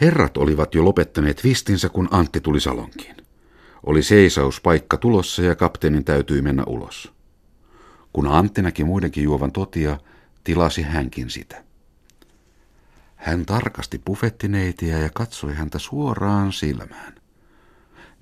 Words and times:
Herrat 0.00 0.36
olivat 0.36 0.74
jo 0.74 0.84
lopettaneet 0.84 1.44
vistinsä, 1.44 1.88
kun 1.88 2.08
Antti 2.10 2.40
tuli 2.40 2.60
salonkiin. 2.60 3.16
Oli 3.86 4.02
seisauspaikka 4.02 4.96
tulossa 4.96 5.42
ja 5.42 5.54
kapteenin 5.54 6.04
täytyi 6.04 6.42
mennä 6.42 6.64
ulos. 6.66 7.12
Kun 8.12 8.26
Antti 8.26 8.62
näki 8.62 8.84
muidenkin 8.84 9.24
juovan 9.24 9.52
totia, 9.52 9.98
tilasi 10.44 10.82
hänkin 10.82 11.30
sitä. 11.30 11.64
Hän 13.16 13.46
tarkasti 13.46 14.02
bufettineitiä 14.06 14.98
ja 14.98 15.10
katsoi 15.14 15.54
häntä 15.54 15.78
suoraan 15.78 16.52
silmään. 16.52 17.14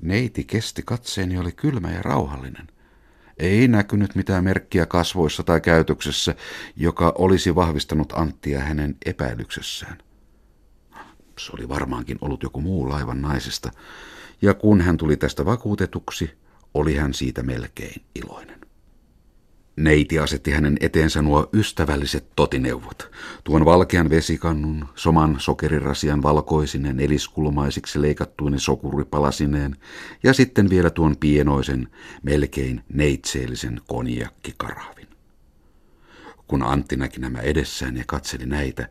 Neiti 0.00 0.44
kesti 0.44 0.82
katseen 0.82 1.32
ja 1.32 1.40
oli 1.40 1.52
kylmä 1.52 1.90
ja 1.90 2.02
rauhallinen. 2.02 2.66
Ei 3.38 3.68
näkynyt 3.68 4.14
mitään 4.14 4.44
merkkiä 4.44 4.86
kasvoissa 4.86 5.42
tai 5.42 5.60
käytöksessä, 5.60 6.34
joka 6.76 7.12
olisi 7.18 7.54
vahvistanut 7.54 8.12
Anttia 8.12 8.60
hänen 8.60 8.96
epäilyksessään. 9.06 10.05
Se 11.38 11.52
oli 11.52 11.68
varmaankin 11.68 12.18
ollut 12.20 12.42
joku 12.42 12.60
muu 12.60 12.88
laivan 12.88 13.22
naisesta, 13.22 13.70
ja 14.42 14.54
kun 14.54 14.80
hän 14.80 14.96
tuli 14.96 15.16
tästä 15.16 15.44
vakuutetuksi, 15.44 16.30
oli 16.74 16.96
hän 16.96 17.14
siitä 17.14 17.42
melkein 17.42 18.02
iloinen. 18.14 18.60
Neiti 19.76 20.18
asetti 20.18 20.50
hänen 20.50 20.76
eteensä 20.80 21.22
nuo 21.22 21.48
ystävälliset 21.52 22.26
totineuvot. 22.36 23.10
Tuon 23.44 23.64
valkean 23.64 24.10
vesikannun, 24.10 24.88
soman 24.94 25.36
sokerirasian 25.38 26.22
valkoisinen 26.22 27.00
eliskulmaisiksi 27.00 28.02
leikattuinen 28.02 28.60
sokuripalasineen 28.60 29.76
ja 30.22 30.32
sitten 30.32 30.70
vielä 30.70 30.90
tuon 30.90 31.16
pienoisen, 31.16 31.88
melkein 32.22 32.84
neitseellisen 32.92 33.80
konjakkikarahvin. 33.86 35.08
Kun 36.46 36.62
Antti 36.62 36.96
näki 36.96 37.20
nämä 37.20 37.38
edessään 37.38 37.96
ja 37.96 38.04
katseli 38.06 38.46
näitä, 38.46 38.88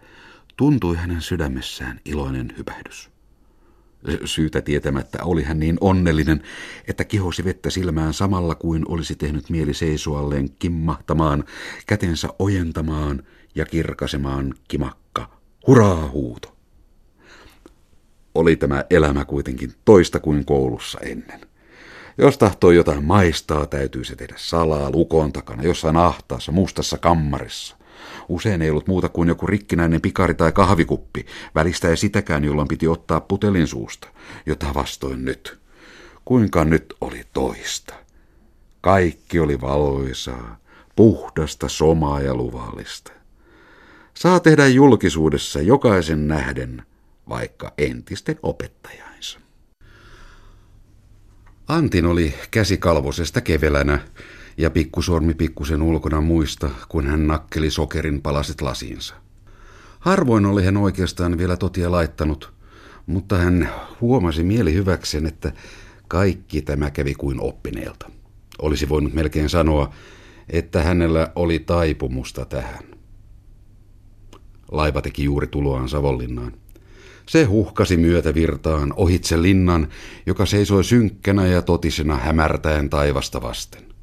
tuntui 0.56 0.96
hänen 0.96 1.22
sydämessään 1.22 2.00
iloinen 2.06 2.54
hypähdys. 2.58 3.10
Syytä 4.26 4.62
tietämättä 4.62 5.24
oli 5.24 5.44
hän 5.44 5.60
niin 5.60 5.78
onnellinen, 5.82 6.44
että 6.88 7.04
kihosi 7.04 7.44
vettä 7.44 7.70
silmään 7.70 8.14
samalla 8.14 8.56
kuin 8.56 8.84
olisi 8.88 9.16
tehnyt 9.16 9.50
mieli 9.50 9.74
seisoalleen 9.74 10.50
kimmahtamaan, 10.60 11.44
kätensä 11.88 12.28
ojentamaan 12.40 13.24
ja 13.56 13.66
kirkasemaan 13.66 14.54
kimakka. 14.68 15.30
Hurraa 15.68 16.10
huuto! 16.10 16.56
Oli 18.36 18.56
tämä 18.56 18.84
elämä 18.90 19.26
kuitenkin 19.26 19.74
toista 19.86 20.20
kuin 20.20 20.46
koulussa 20.46 21.00
ennen. 21.00 21.42
Jos 22.18 22.38
tahtoo 22.38 22.72
jotain 22.72 23.04
maistaa, 23.04 23.66
täytyy 23.66 24.04
se 24.04 24.16
tehdä 24.16 24.34
salaa 24.38 24.92
lukon 24.92 25.34
takana, 25.34 25.64
jossain 25.64 25.98
ahtaassa, 25.98 26.52
mustassa 26.52 26.98
kammarissa. 26.98 27.78
Usein 28.30 28.62
ei 28.62 28.70
ollut 28.70 28.88
muuta 28.88 29.10
kuin 29.10 29.30
joku 29.30 29.48
rikkinäinen 29.48 30.02
pikari 30.02 30.34
tai 30.34 30.52
kahvikuppi, 30.52 31.26
välistä 31.56 31.90
ei 31.90 31.98
sitäkään, 31.98 32.44
jolloin 32.44 32.68
piti 32.68 32.88
ottaa 32.88 33.22
putelin 33.22 33.68
suusta, 33.68 34.08
jota 34.46 34.74
vastoin 34.74 35.26
nyt. 35.26 35.58
Kuinka 36.26 36.66
nyt 36.66 36.94
oli 37.02 37.24
toista? 37.34 37.94
Kaikki 38.82 39.40
oli 39.40 39.62
valoisaa, 39.62 40.58
puhdasta, 40.96 41.70
somaa 41.70 42.22
ja 42.22 42.36
luvallista. 42.36 43.12
Saa 44.14 44.40
tehdä 44.40 44.68
julkisuudessa 44.68 45.62
jokaisen 45.62 46.28
nähden, 46.28 46.84
vaikka 47.30 47.74
entisten 47.78 48.40
opettajainsa. 48.44 49.40
Antin 51.68 52.06
oli 52.06 52.34
käsi 52.52 52.78
kalvosesta 52.78 53.42
kevelänä, 53.42 54.00
ja 54.58 54.70
pikkusormi 54.70 55.34
pikkusen 55.34 55.82
ulkona 55.82 56.22
muista, 56.22 56.70
kun 56.90 57.08
hän 57.08 57.28
nakkeli 57.28 57.72
sokerin 57.72 58.22
palaset 58.22 58.62
lasiinsa. 58.62 59.16
Harvoin 60.00 60.46
oli 60.46 60.64
hän 60.64 60.78
oikeastaan 60.78 61.38
vielä 61.38 61.58
totia 61.58 61.92
laittanut, 61.92 62.54
mutta 63.06 63.38
hän 63.38 63.70
huomasi 64.02 64.44
mieli 64.44 64.74
hyväksen, 64.74 65.26
että 65.26 65.54
kaikki 66.08 66.62
tämä 66.62 66.92
kävi 66.92 67.14
kuin 67.14 67.42
oppineelta. 67.42 68.12
Olisi 68.62 68.90
voinut 68.90 69.14
melkein 69.14 69.50
sanoa, 69.50 69.94
että 70.50 70.84
hänellä 70.84 71.32
oli 71.36 71.60
taipumusta 71.60 72.46
tähän. 72.46 72.84
Laiva 74.72 75.02
teki 75.02 75.24
juuri 75.24 75.48
tuloaan 75.48 75.90
Savonlinnaan. 75.90 76.54
Se 77.30 77.44
huhkasi 77.44 77.98
myötävirtaan 77.98 78.94
ohitse 78.96 79.42
linnan, 79.42 79.88
joka 80.26 80.46
seisoi 80.46 80.84
synkkänä 80.84 81.48
ja 81.48 81.62
totisena 81.62 82.18
hämärtäen 82.18 82.90
taivasta 82.90 83.42
vasten. 83.42 83.95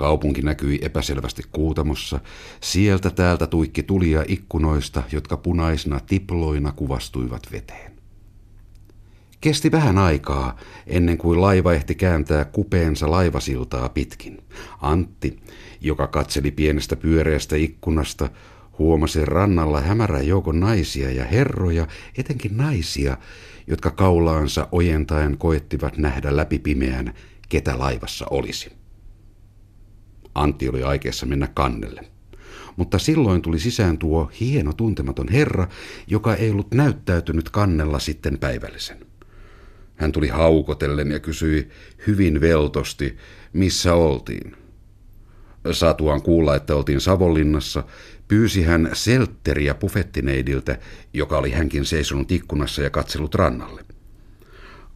Kaupunki 0.00 0.42
näkyi 0.42 0.78
epäselvästi 0.82 1.42
kuutamossa. 1.52 2.20
Sieltä 2.60 3.10
täältä 3.10 3.46
tuikki 3.46 3.82
tulia 3.82 4.24
ikkunoista, 4.28 5.02
jotka 5.12 5.36
punaisina 5.36 6.00
tiploina 6.00 6.72
kuvastuivat 6.72 7.42
veteen. 7.52 7.92
Kesti 9.40 9.72
vähän 9.72 9.98
aikaa, 9.98 10.56
ennen 10.86 11.18
kuin 11.18 11.40
laiva 11.40 11.72
ehti 11.72 11.94
kääntää 11.94 12.44
kupeensa 12.44 13.10
laivasiltaa 13.10 13.88
pitkin. 13.88 14.38
Antti, 14.80 15.40
joka 15.80 16.06
katseli 16.06 16.50
pienestä 16.50 16.96
pyöreästä 16.96 17.56
ikkunasta, 17.56 18.28
huomasi 18.78 19.24
rannalla 19.24 19.80
hämärän 19.80 20.26
joukon 20.26 20.60
naisia 20.60 21.10
ja 21.10 21.24
herroja, 21.24 21.86
etenkin 22.18 22.56
naisia, 22.56 23.16
jotka 23.66 23.90
kaulaansa 23.90 24.68
ojentaen 24.72 25.38
koettivat 25.38 25.96
nähdä 25.96 26.36
läpi 26.36 26.58
pimeän, 26.58 27.14
ketä 27.48 27.78
laivassa 27.78 28.26
olisi. 28.30 28.79
Antti 30.34 30.68
oli 30.68 30.82
aikeessa 30.82 31.26
mennä 31.26 31.46
kannelle. 31.54 32.04
Mutta 32.76 32.98
silloin 32.98 33.42
tuli 33.42 33.58
sisään 33.58 33.98
tuo 33.98 34.30
hieno 34.40 34.72
tuntematon 34.72 35.28
herra, 35.28 35.68
joka 36.06 36.34
ei 36.34 36.50
ollut 36.50 36.74
näyttäytynyt 36.74 37.50
kannella 37.50 37.98
sitten 37.98 38.38
päivällisen. 38.38 39.06
Hän 39.96 40.12
tuli 40.12 40.28
haukotellen 40.28 41.10
ja 41.10 41.18
kysyi 41.18 41.68
hyvin 42.06 42.40
veltosti, 42.40 43.16
missä 43.52 43.94
oltiin. 43.94 44.56
Saatuaan 45.72 46.22
kuulla, 46.22 46.56
että 46.56 46.76
oltiin 46.76 47.00
Savonlinnassa, 47.00 47.84
pyysi 48.28 48.62
hän 48.62 48.90
seltteriä 48.92 49.74
pufettineidiltä, 49.74 50.78
joka 51.12 51.38
oli 51.38 51.50
hänkin 51.50 51.84
seisonut 51.84 52.32
ikkunassa 52.32 52.82
ja 52.82 52.90
katsellut 52.90 53.34
rannalle. 53.34 53.84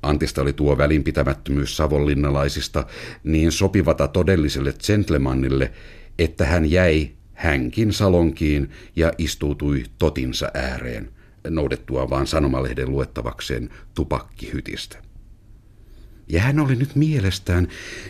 Antista 0.04 0.42
oli 0.42 0.53
tuo 0.53 0.78
välinpitämättömyys 0.78 1.76
savonlinnalaisista 1.76 2.87
niin 3.25 3.53
sopivata 3.53 4.09
todelliselle 4.09 4.75
gentlemanille, 4.87 5.72
että 6.19 6.47
hän 6.47 6.70
jäi 6.70 7.10
hänkin 7.32 7.92
salonkiin 7.92 8.70
ja 8.97 9.12
istuutui 9.19 9.84
totinsa 9.98 10.50
ääreen, 10.54 11.10
noudettua 11.48 12.10
vaan 12.10 12.26
sanomalehden 12.26 12.91
luettavakseen 12.91 13.70
tupakkihytistä. 13.94 14.98
Ja 16.28 16.41
hän 16.41 16.60
oli 16.60 16.76
nyt 16.76 16.94
mielestään 16.94 17.69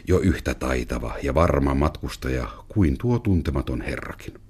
jo 0.09 0.19
yhtä 0.19 0.55
taitava 0.55 1.15
ja 1.23 1.35
varma 1.35 1.75
matkustaja 1.75 2.49
kuin 2.69 2.99
tuo 2.99 3.19
tuntematon 3.19 3.81
herrakin. 3.81 4.44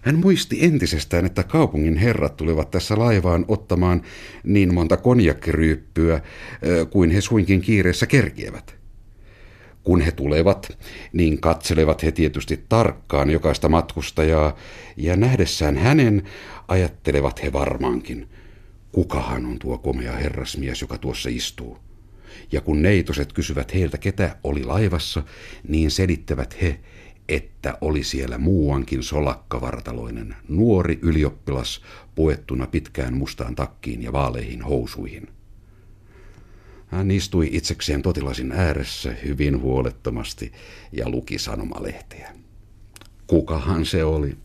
Hän 0.00 0.18
muisti 0.18 0.64
entisestään, 0.64 1.26
että 1.26 1.42
kaupungin 1.42 1.96
herrat 1.96 2.36
tulevat 2.36 2.70
tässä 2.70 2.98
laivaan 2.98 3.44
ottamaan 3.48 4.02
niin 4.44 4.74
monta 4.74 4.96
konjakkiryyppyä 4.96 6.20
kuin 6.90 7.10
he 7.10 7.20
suinkin 7.20 7.60
kiireessä 7.60 8.06
kerkievät. 8.06 8.80
Kun 9.82 10.00
he 10.00 10.12
tulevat, 10.12 10.78
niin 11.12 11.40
katselevat 11.40 12.02
he 12.02 12.12
tietysti 12.12 12.64
tarkkaan 12.68 13.30
jokaista 13.30 13.68
matkustajaa, 13.68 14.56
ja 14.96 15.16
nähdessään 15.16 15.76
hänen 15.76 16.22
ajattelevat 16.68 17.42
he 17.42 17.52
varmaankin, 17.52 18.28
kukahan 18.92 19.46
on 19.46 19.58
tuo 19.58 19.78
komea 19.78 20.12
herrasmies, 20.12 20.80
joka 20.80 20.98
tuossa 20.98 21.28
istuu. 21.32 21.78
Ja 22.52 22.60
kun 22.60 22.82
neitoset 22.82 23.32
kysyvät 23.32 23.74
heiltä, 23.74 23.98
ketä 23.98 24.36
oli 24.44 24.64
laivassa, 24.64 25.22
niin 25.68 25.90
selittävät 25.90 26.62
he, 26.62 26.80
että 27.30 27.78
oli 27.80 28.04
siellä 28.04 28.38
muuankin 28.38 29.02
solakkavartaloinen 29.02 30.36
nuori 30.48 30.98
ylioppilas 31.02 31.82
puettuna 32.14 32.66
pitkään 32.66 33.14
mustaan 33.14 33.54
takkiin 33.54 34.02
ja 34.02 34.12
vaaleihin 34.12 34.62
housuihin. 34.62 35.28
Hän 36.86 37.10
istui 37.10 37.48
itsekseen 37.52 38.02
totilasin 38.02 38.52
ääressä 38.52 39.14
hyvin 39.24 39.60
huolettomasti 39.60 40.52
ja 40.92 41.08
luki 41.08 41.38
sanomalehteä. 41.38 42.32
Kukahan 43.26 43.86
se 43.86 44.04
oli? 44.04 44.36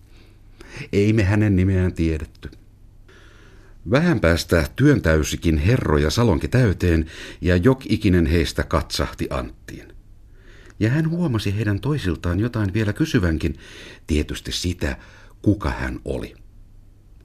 Ei 0.93 1.13
me 1.13 1.23
hänen 1.23 1.55
nimeään 1.55 1.93
tiedetty. 1.93 2.49
Vähän 3.91 4.19
päästä 4.19 4.67
työntäysikin 4.75 5.57
herroja 5.57 6.09
salonki 6.09 6.47
täyteen 6.47 7.05
ja 7.41 7.55
jok 7.55 7.79
ikinen 7.89 8.25
heistä 8.25 8.63
katsahti 8.63 9.27
Anttiin 9.29 9.94
ja 10.79 10.89
hän 10.89 11.09
huomasi 11.09 11.55
heidän 11.55 11.79
toisiltaan 11.79 12.39
jotain 12.39 12.73
vielä 12.73 12.93
kysyvänkin, 12.93 13.55
tietysti 14.07 14.51
sitä, 14.51 14.97
kuka 15.41 15.69
hän 15.69 15.99
oli. 16.05 16.35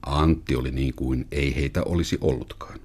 Antti 0.06 0.56
oli 0.56 0.70
niin 0.70 0.94
kuin 0.94 1.26
ei 1.32 1.56
heitä 1.56 1.82
olisi 1.82 2.19
ollutkaan. 2.20 2.81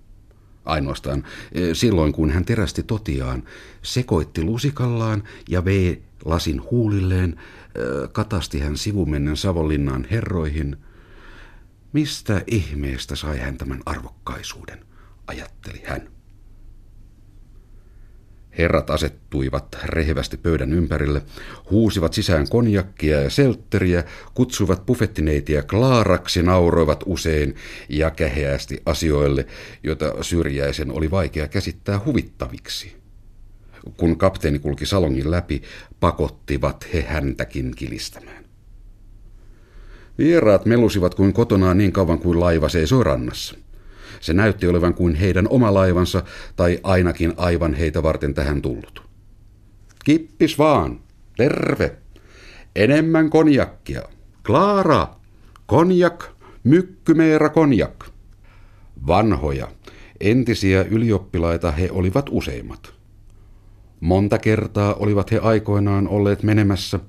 Ainoastaan 0.65 1.23
e, 1.51 1.73
silloin, 1.73 2.13
kun 2.13 2.29
hän 2.29 2.45
terästi 2.45 2.83
totiaan, 2.83 3.43
sekoitti 3.81 4.43
lusikallaan 4.43 5.23
ja 5.49 5.65
vei 5.65 6.03
lasin 6.25 6.61
huulilleen, 6.71 7.39
e, 7.39 8.07
katasti 8.11 8.59
hän 8.59 8.77
sivumennen 8.77 9.37
Savonlinnan 9.37 10.07
herroihin. 10.11 10.77
Mistä 11.93 12.41
ihmeestä 12.47 13.15
sai 13.15 13.37
hän 13.39 13.57
tämän 13.57 13.81
arvokkaisuuden, 13.85 14.85
ajatteli 15.27 15.81
hän. 15.85 16.09
Herrat 18.57 18.89
asettuivat 18.89 19.77
rehevästi 19.83 20.37
pöydän 20.37 20.73
ympärille, 20.73 21.21
huusivat 21.71 22.13
sisään 22.13 22.49
konjakkia 22.49 23.21
ja 23.21 23.29
seltteriä, 23.29 24.03
kutsuivat 24.33 24.85
buffettineitiä 24.85 25.63
Klaaraksi, 25.63 26.43
nauroivat 26.43 27.03
usein 27.05 27.55
ja 27.89 28.11
käheästi 28.11 28.81
asioille, 28.85 29.45
joita 29.83 30.23
syrjäisen 30.23 30.91
oli 30.91 31.11
vaikea 31.11 31.47
käsittää 31.47 32.01
huvittaviksi. 32.05 32.95
Kun 33.97 34.17
kapteeni 34.17 34.59
kulki 34.59 34.85
salongin 34.85 35.31
läpi, 35.31 35.61
pakottivat 35.99 36.87
he 36.93 37.01
häntäkin 37.01 37.73
kilistämään. 37.75 38.45
Vieraat 40.17 40.65
melusivat 40.65 41.15
kuin 41.15 41.33
kotonaan 41.33 41.77
niin 41.77 41.91
kauan 41.91 42.19
kuin 42.19 42.39
laiva 42.39 42.69
seisoi 42.69 43.03
rannassa. 43.03 43.55
Se 44.25 44.33
näytti 44.33 44.67
olevan 44.67 44.93
kuin 44.93 45.15
heidän 45.15 45.47
oma 45.49 45.73
laivansa, 45.73 46.23
tai 46.55 46.79
ainakin 46.83 47.33
aivan 47.37 47.73
heitä 47.73 48.03
varten 48.03 48.33
tähän 48.33 48.61
tullut. 48.61 49.03
Kippis 50.05 50.57
vaan, 50.57 50.99
terve, 51.37 51.95
enemmän 52.75 53.29
konjakkia. 53.29 54.01
Klaara, 54.45 55.07
konjak, 55.65 56.25
mykkymeera 56.63 57.49
konjak. 57.49 58.05
Vanhoja, 59.07 59.67
entisiä 60.19 60.81
ylioppilaita 60.81 61.71
he 61.71 61.89
olivat 61.91 62.25
useimmat. 62.31 62.93
Monta 63.99 64.37
kertaa 64.37 64.93
olivat 64.93 65.31
he 65.31 65.37
aikoinaan 65.37 66.07
olleet 66.07 66.43
menemässä 66.43 66.99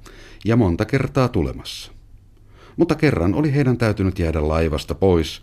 ja 0.45 0.57
monta 0.57 0.85
kertaa 0.85 1.29
tulemassa. 1.29 1.93
Mutta 2.77 2.95
kerran 2.95 3.35
oli 3.35 3.55
heidän 3.55 3.79
täytynyt 3.79 4.19
jäädä 4.19 4.49
laivasta 4.49 4.95
pois, 4.95 5.41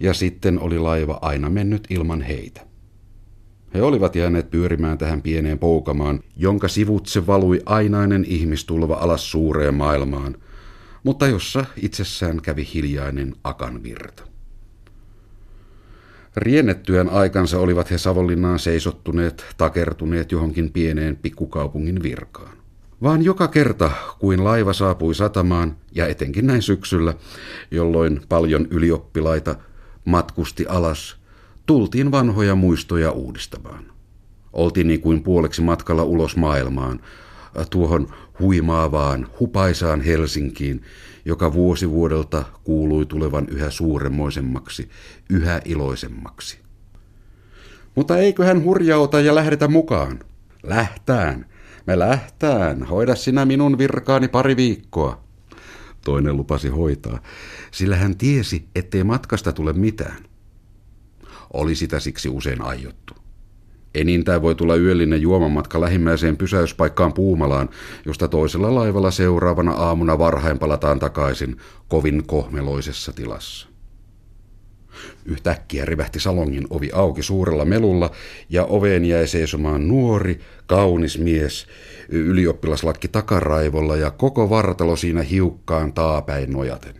ja 0.00 0.14
sitten 0.14 0.60
oli 0.60 0.78
laiva 0.78 1.18
aina 1.22 1.50
mennyt 1.50 1.86
ilman 1.90 2.22
heitä. 2.22 2.60
He 3.74 3.82
olivat 3.82 4.16
jääneet 4.16 4.50
pyörimään 4.50 4.98
tähän 4.98 5.22
pieneen 5.22 5.58
poukamaan, 5.58 6.20
jonka 6.36 6.68
sivutse 6.68 7.26
valui 7.26 7.60
ainainen 7.66 8.24
ihmistulva 8.28 8.94
alas 8.94 9.30
suureen 9.30 9.74
maailmaan, 9.74 10.36
mutta 11.02 11.26
jossa 11.26 11.64
itsessään 11.82 12.42
kävi 12.42 12.68
hiljainen 12.74 13.34
akan 13.44 13.82
virta. 13.82 14.22
Riennettyään 16.36 17.08
aikansa 17.08 17.58
olivat 17.58 17.90
he 17.90 17.98
Savonlinnaan 17.98 18.58
seisottuneet, 18.58 19.44
takertuneet 19.56 20.32
johonkin 20.32 20.72
pieneen 20.72 21.16
pikkukaupungin 21.16 22.02
virkaan. 22.02 22.56
Vaan 23.02 23.24
joka 23.24 23.48
kerta, 23.48 23.90
kuin 24.18 24.44
laiva 24.44 24.72
saapui 24.72 25.14
satamaan, 25.14 25.76
ja 25.94 26.06
etenkin 26.06 26.46
näin 26.46 26.62
syksyllä, 26.62 27.14
jolloin 27.70 28.20
paljon 28.28 28.66
ylioppilaita 28.70 29.54
matkusti 30.06 30.66
alas, 30.66 31.16
tultiin 31.66 32.10
vanhoja 32.10 32.54
muistoja 32.54 33.10
uudistamaan. 33.10 33.84
Oltiin 34.52 34.88
niin 34.88 35.00
kuin 35.00 35.22
puoleksi 35.22 35.62
matkalla 35.62 36.04
ulos 36.04 36.36
maailmaan, 36.36 37.00
tuohon 37.70 38.08
huimaavaan, 38.40 39.28
hupaisaan 39.40 40.00
Helsinkiin, 40.00 40.82
joka 41.24 41.52
vuosi 41.52 41.90
vuodelta 41.90 42.44
kuului 42.64 43.06
tulevan 43.06 43.46
yhä 43.48 43.70
suuremmoisemmaksi, 43.70 44.88
yhä 45.30 45.60
iloisemmaksi. 45.64 46.58
Mutta 47.94 48.18
eiköhän 48.18 48.64
hurjauta 48.64 49.20
ja 49.20 49.34
lähdetä 49.34 49.68
mukaan. 49.68 50.18
Lähtään. 50.62 51.46
Me 51.86 51.98
lähtään. 51.98 52.82
Hoida 52.82 53.14
sinä 53.14 53.44
minun 53.44 53.78
virkaani 53.78 54.28
pari 54.28 54.56
viikkoa. 54.56 55.25
Toinen 56.06 56.36
lupasi 56.36 56.68
hoitaa, 56.68 57.18
sillä 57.70 57.96
hän 57.96 58.16
tiesi, 58.16 58.68
ettei 58.74 59.04
matkasta 59.04 59.52
tule 59.52 59.72
mitään. 59.72 60.24
Oli 61.52 61.74
sitä 61.74 62.00
siksi 62.00 62.28
usein 62.28 62.62
aiottu. 62.62 63.14
Enintään 63.94 64.42
voi 64.42 64.54
tulla 64.54 64.76
yöllinen 64.76 65.22
juomamatka 65.22 65.80
lähimmäiseen 65.80 66.36
pysäyspaikkaan 66.36 67.12
Puumalaan, 67.12 67.68
josta 68.04 68.28
toisella 68.28 68.74
laivalla 68.74 69.10
seuraavana 69.10 69.72
aamuna 69.72 70.18
varhain 70.18 70.58
palataan 70.58 70.98
takaisin 70.98 71.56
kovin 71.88 72.26
kohmeloisessa 72.26 73.12
tilassa. 73.12 73.68
Yhtäkkiä 75.24 75.84
rivähti 75.84 76.20
salongin 76.20 76.66
ovi 76.70 76.90
auki 76.92 77.22
suurella 77.22 77.64
melulla 77.64 78.10
ja 78.48 78.64
oveen 78.64 79.04
jäi 79.04 79.28
seisomaan 79.28 79.88
nuori, 79.88 80.40
kaunis 80.66 81.18
mies, 81.18 81.66
ylioppilaslakki 82.08 83.08
takaraivolla 83.08 83.96
ja 83.96 84.10
koko 84.10 84.50
vartalo 84.50 84.96
siinä 84.96 85.22
hiukkaan 85.22 85.92
taapäin 85.92 86.52
nojaten. 86.52 86.94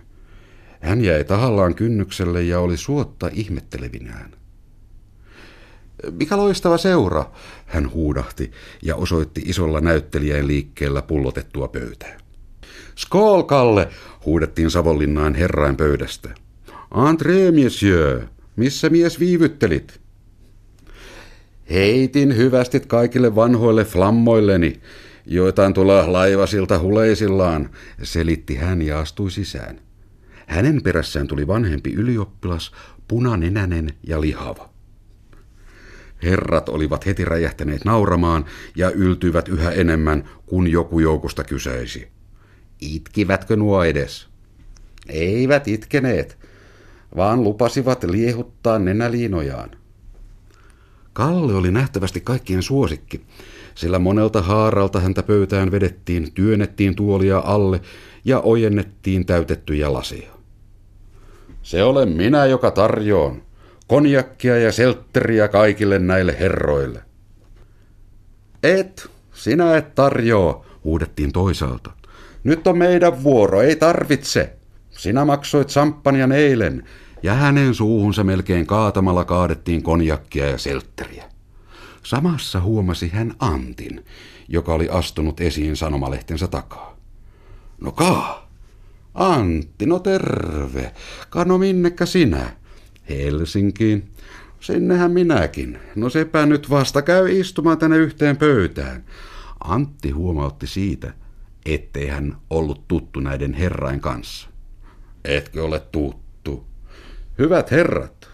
Hän 0.80 1.04
jäi 1.04 1.24
tahallaan 1.24 1.74
kynnykselle 1.74 2.42
ja 2.42 2.60
oli 2.60 2.76
suotta 2.76 3.30
ihmettelevinään. 3.32 4.30
Mikä 6.10 6.36
loistava 6.36 6.78
seura, 6.78 7.30
hän 7.66 7.92
huudahti 7.92 8.52
ja 8.82 8.96
osoitti 8.96 9.42
isolla 9.44 9.80
näyttelijän 9.80 10.46
liikkeellä 10.46 11.02
pullotettua 11.02 11.68
pöytää. 11.68 12.18
Skol, 12.94 13.42
Kalle, 13.42 13.88
huudettiin 14.24 14.70
Savonlinnaan 14.70 15.34
herrain 15.34 15.76
pöydästä. 15.76 16.28
André, 16.96 17.52
monsieur, 17.62 18.26
missä 18.56 18.90
mies 18.90 19.20
viivyttelit? 19.20 20.00
Heitin 21.70 22.36
hyvästit 22.36 22.86
kaikille 22.86 23.34
vanhoille 23.34 23.84
flammoilleni, 23.84 24.80
joitain 25.26 25.74
tuolla 25.74 26.12
laivasilta 26.12 26.78
huleisillaan, 26.78 27.70
selitti 28.02 28.54
hän 28.54 28.82
ja 28.82 29.00
astui 29.00 29.30
sisään. 29.30 29.80
Hänen 30.46 30.82
perässään 30.82 31.26
tuli 31.26 31.46
vanhempi 31.46 31.92
ylioppilas, 31.92 32.72
punanenänen 33.08 33.88
ja 34.02 34.20
lihava. 34.20 34.70
Herrat 36.22 36.68
olivat 36.68 37.06
heti 37.06 37.24
räjähtäneet 37.24 37.84
nauramaan 37.84 38.44
ja 38.76 38.90
yltyivät 38.90 39.48
yhä 39.48 39.70
enemmän, 39.70 40.28
kun 40.46 40.70
joku 40.70 40.98
joukosta 40.98 41.44
kysäisi. 41.44 42.08
Itkivätkö 42.80 43.56
nuo 43.56 43.84
edes? 43.84 44.28
Eivät 45.08 45.68
itkeneet, 45.68 46.45
vaan 47.16 47.44
lupasivat 47.44 48.04
liehuttaa 48.04 48.78
nenäliinojaan. 48.78 49.70
Kalle 51.12 51.54
oli 51.54 51.70
nähtävästi 51.70 52.20
kaikkien 52.20 52.62
suosikki, 52.62 53.20
sillä 53.74 53.98
monelta 53.98 54.42
haaralta 54.42 55.00
häntä 55.00 55.22
pöytään 55.22 55.70
vedettiin, 55.70 56.32
työnnettiin 56.32 56.96
tuolia 56.96 57.38
alle 57.38 57.80
ja 58.24 58.40
ojennettiin 58.40 59.26
täytettyjä 59.26 59.92
lasia. 59.92 60.30
Se 61.62 61.82
olen 61.82 62.08
minä, 62.08 62.46
joka 62.46 62.70
tarjoon. 62.70 63.42
Konjakkia 63.86 64.58
ja 64.58 64.72
seltteriä 64.72 65.48
kaikille 65.48 65.98
näille 65.98 66.36
herroille. 66.40 67.02
Et, 68.62 69.10
sinä 69.32 69.76
et 69.76 69.94
tarjoa, 69.94 70.66
huudettiin 70.84 71.32
toisaalta. 71.32 71.90
Nyt 72.44 72.66
on 72.66 72.78
meidän 72.78 73.22
vuoro, 73.22 73.62
ei 73.62 73.76
tarvitse. 73.76 74.52
Sinä 74.90 75.24
maksoit 75.24 75.70
samppanian 75.70 76.32
eilen, 76.32 76.84
ja 77.22 77.34
hänen 77.34 77.74
suuhunsa 77.74 78.24
melkein 78.24 78.66
kaatamalla 78.66 79.24
kaadettiin 79.24 79.82
konjakkia 79.82 80.50
ja 80.50 80.58
seltteriä. 80.58 81.24
Samassa 82.02 82.60
huomasi 82.60 83.08
hän 83.08 83.34
Antin, 83.38 84.04
joka 84.48 84.74
oli 84.74 84.88
astunut 84.88 85.40
esiin 85.40 85.76
sanomalehtensä 85.76 86.46
takaa. 86.46 86.96
No 87.80 87.92
kaa, 87.92 88.50
Antti, 89.14 89.86
no 89.86 89.98
terve. 89.98 90.92
Kano 91.30 91.58
minnekä 91.58 92.06
sinä? 92.06 92.56
Helsinkiin. 93.08 94.10
Sinnehän 94.60 95.10
minäkin. 95.10 95.78
No 95.94 96.10
sepä 96.10 96.46
nyt 96.46 96.70
vasta 96.70 97.02
käy 97.02 97.40
istumaan 97.40 97.78
tänne 97.78 97.96
yhteen 97.96 98.36
pöytään. 98.36 99.04
Antti 99.60 100.10
huomautti 100.10 100.66
siitä, 100.66 101.14
ettei 101.66 102.06
hän 102.08 102.36
ollut 102.50 102.88
tuttu 102.88 103.20
näiden 103.20 103.54
herrain 103.54 104.00
kanssa. 104.00 104.48
Etkö 105.24 105.64
ole 105.64 105.80
tuttu? 105.80 106.25
Hyvät 107.38 107.70
herrat, 107.70 108.28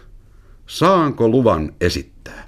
saanko 0.67 1.27
luvan 1.27 1.75
esittää? 1.81 2.47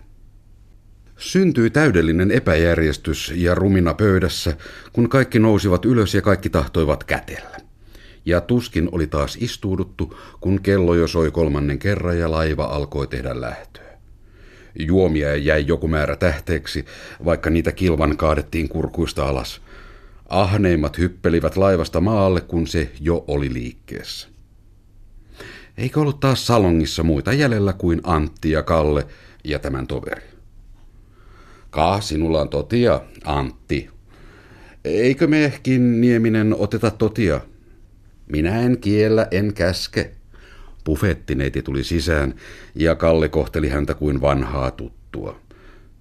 Syntyi 1.18 1.70
täydellinen 1.70 2.32
epäjärjestys 2.32 3.34
ja 3.36 3.56
rumina 3.56 3.94
pöydässä, 3.94 4.58
kun 4.94 5.10
kaikki 5.10 5.40
nousivat 5.40 5.86
ylös 5.86 6.14
ja 6.14 6.22
kaikki 6.22 6.50
tahtoivat 6.50 7.04
kätellä. 7.04 7.58
Ja 8.26 8.42
tuskin 8.42 8.90
oli 8.92 9.08
taas 9.08 9.38
istuuduttu, 9.42 10.18
kun 10.42 10.62
kello 10.62 10.96
jo 10.96 11.08
soi 11.08 11.32
kolmannen 11.32 11.80
kerran 11.80 12.20
ja 12.20 12.32
laiva 12.32 12.64
alkoi 12.64 13.08
tehdä 13.08 13.42
lähtöä. 13.42 13.98
Juomia 14.80 15.36
jäi 15.36 15.68
joku 15.68 15.88
määrä 15.88 16.16
tähteeksi, 16.16 16.86
vaikka 17.26 17.50
niitä 17.50 17.72
kilvan 17.72 18.18
kaadettiin 18.18 18.70
kurkuista 18.70 19.28
alas. 19.28 19.62
Ahneimmat 20.30 20.98
hyppelivät 20.98 21.58
laivasta 21.58 22.02
maalle, 22.02 22.42
kun 22.42 22.68
se 22.68 22.92
jo 23.02 23.24
oli 23.28 23.54
liikkeessä. 23.54 24.35
Eikö 25.78 26.00
ollut 26.00 26.20
taas 26.20 26.48
salongissa 26.48 27.04
muita 27.04 27.34
jäljellä 27.34 27.74
kuin 27.74 28.02
Antti 28.04 28.52
ja 28.52 28.64
Kalle 28.64 29.08
ja 29.44 29.60
tämän 29.60 29.88
toveri? 29.88 30.24
Kaa, 31.70 32.02
sinulla 32.02 32.42
on 32.42 32.50
totia, 32.50 33.02
Antti. 33.24 33.90
Eikö 34.86 35.28
me 35.28 35.46
ehkin 35.46 36.02
Nieminen 36.02 36.56
oteta 36.60 36.92
totia? 36.92 37.42
Minä 38.32 38.62
en 38.62 38.78
kiellä, 38.78 39.28
en 39.32 39.54
käske. 39.54 40.12
Buffettineiti 40.86 41.62
tuli 41.62 41.84
sisään 41.84 42.34
ja 42.76 42.96
Kalle 42.96 43.30
kohteli 43.30 43.70
häntä 43.70 43.94
kuin 43.94 44.22
vanhaa 44.22 44.72
tuttua. 44.72 45.40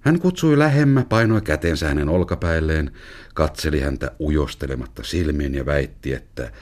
Hän 0.00 0.20
kutsui 0.20 0.58
lähemmä, 0.58 1.04
painoi 1.08 1.40
kätensä 1.40 1.88
hänen 1.88 2.08
olkapäilleen, 2.08 2.90
katseli 3.34 3.80
häntä 3.80 4.10
ujostelematta 4.20 5.02
silmiin 5.02 5.54
ja 5.54 5.66
väitti, 5.66 6.12
että 6.12 6.52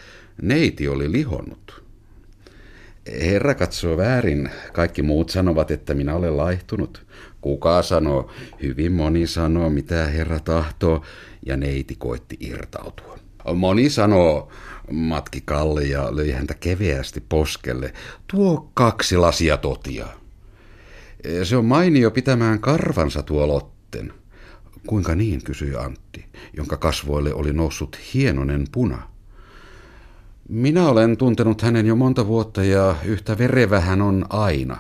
neiti 0.42 0.88
oli 0.88 1.12
lihonnut. 1.12 1.81
Herra 3.06 3.54
katsoo 3.54 3.96
väärin. 3.96 4.50
Kaikki 4.72 5.02
muut 5.02 5.30
sanovat, 5.30 5.70
että 5.70 5.94
minä 5.94 6.14
olen 6.14 6.36
laihtunut. 6.36 7.06
Kuka 7.40 7.82
sanoo? 7.82 8.30
Hyvin 8.62 8.92
moni 8.92 9.26
sanoo, 9.26 9.70
mitä 9.70 10.06
herra 10.06 10.40
tahtoo, 10.40 11.02
ja 11.46 11.56
neiti 11.56 11.94
koitti 11.98 12.36
irtautua. 12.40 13.18
Moni 13.54 13.90
sanoo, 13.90 14.52
matki 14.90 15.40
Kalle 15.40 15.84
ja 15.84 16.16
löi 16.16 16.30
häntä 16.30 16.54
keveästi 16.54 17.22
poskelle. 17.28 17.92
Tuo 18.26 18.70
kaksi 18.74 19.16
lasia 19.16 19.56
totia. 19.56 20.06
Se 21.42 21.56
on 21.56 21.64
mainio 21.64 22.10
pitämään 22.10 22.60
karvansa 22.60 23.22
tuo 23.22 23.48
Lotten. 23.48 24.12
Kuinka 24.86 25.14
niin, 25.14 25.44
kysyi 25.44 25.76
Antti, 25.76 26.24
jonka 26.56 26.76
kasvoille 26.76 27.34
oli 27.34 27.52
noussut 27.52 27.98
hienonen 28.14 28.66
puna. 28.72 29.11
Minä 30.52 30.88
olen 30.88 31.16
tuntenut 31.16 31.62
hänen 31.62 31.86
jo 31.86 31.96
monta 31.96 32.26
vuotta 32.26 32.64
ja 32.64 32.96
yhtä 33.04 33.38
verevä 33.38 33.80
hän 33.80 34.02
on 34.02 34.24
aina. 34.28 34.76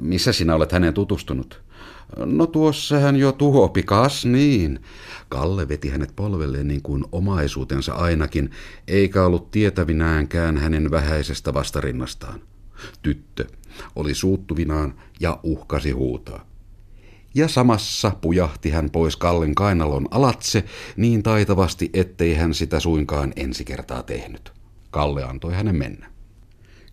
Missä 0.00 0.32
sinä 0.32 0.54
olet 0.54 0.72
hänen 0.72 0.94
tutustunut? 0.94 1.62
No 2.16 2.46
tuossa 2.46 2.98
hän 2.98 3.16
jo 3.16 3.32
tuhopi, 3.32 3.82
kas 3.82 4.24
niin. 4.24 4.80
Kalle 5.28 5.68
veti 5.68 5.88
hänet 5.88 6.12
polvelleen 6.16 6.68
niin 6.68 6.82
kuin 6.82 7.04
omaisuutensa 7.12 7.92
ainakin, 7.92 8.50
eikä 8.88 9.24
ollut 9.24 9.50
tietävinäänkään 9.50 10.56
hänen 10.56 10.90
vähäisestä 10.90 11.54
vastarinnastaan. 11.54 12.40
Tyttö 13.02 13.44
oli 13.96 14.14
suuttuvinaan 14.14 14.94
ja 15.20 15.40
uhkasi 15.42 15.90
huutaa. 15.90 16.46
Ja 17.34 17.48
samassa 17.48 18.12
pujahti 18.20 18.70
hän 18.70 18.90
pois 18.90 19.16
Kallen 19.16 19.54
kainalon 19.54 20.08
alatse 20.10 20.64
niin 20.96 21.22
taitavasti, 21.22 21.90
ettei 21.94 22.34
hän 22.34 22.54
sitä 22.54 22.80
suinkaan 22.80 23.32
ensi 23.36 23.64
kertaa 23.64 24.02
tehnyt. 24.02 24.59
Kalle 24.90 25.24
antoi 25.24 25.54
hänen 25.54 25.76
mennä. 25.76 26.06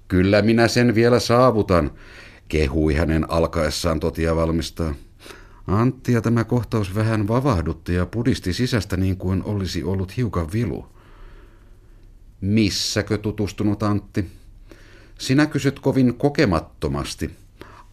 Kyllä 0.08 0.42
minä 0.42 0.68
sen 0.68 0.96
vielä 0.96 1.20
saavutan, 1.20 1.92
kehui 2.48 2.94
hänen 2.94 3.32
alkaessaan 3.32 4.00
totia 4.00 4.36
valmistaa. 4.36 4.94
Antti 5.68 6.14
ja 6.14 6.22
tämä 6.22 6.44
kohtaus 6.44 6.96
vähän 6.96 7.28
vavahdutti 7.28 7.94
ja 7.94 8.06
pudisti 8.06 8.54
sisästä 8.54 8.98
niin 8.98 9.18
kuin 9.18 9.44
olisi 9.44 9.84
ollut 9.84 10.18
hiukan 10.18 10.52
vilu. 10.54 10.88
Missäkö 12.42 13.18
tutustunut 13.18 13.84
Antti? 13.84 14.28
Sinä 15.20 15.46
kysyt 15.46 15.80
kovin 15.80 16.14
kokemattomasti. 16.14 17.32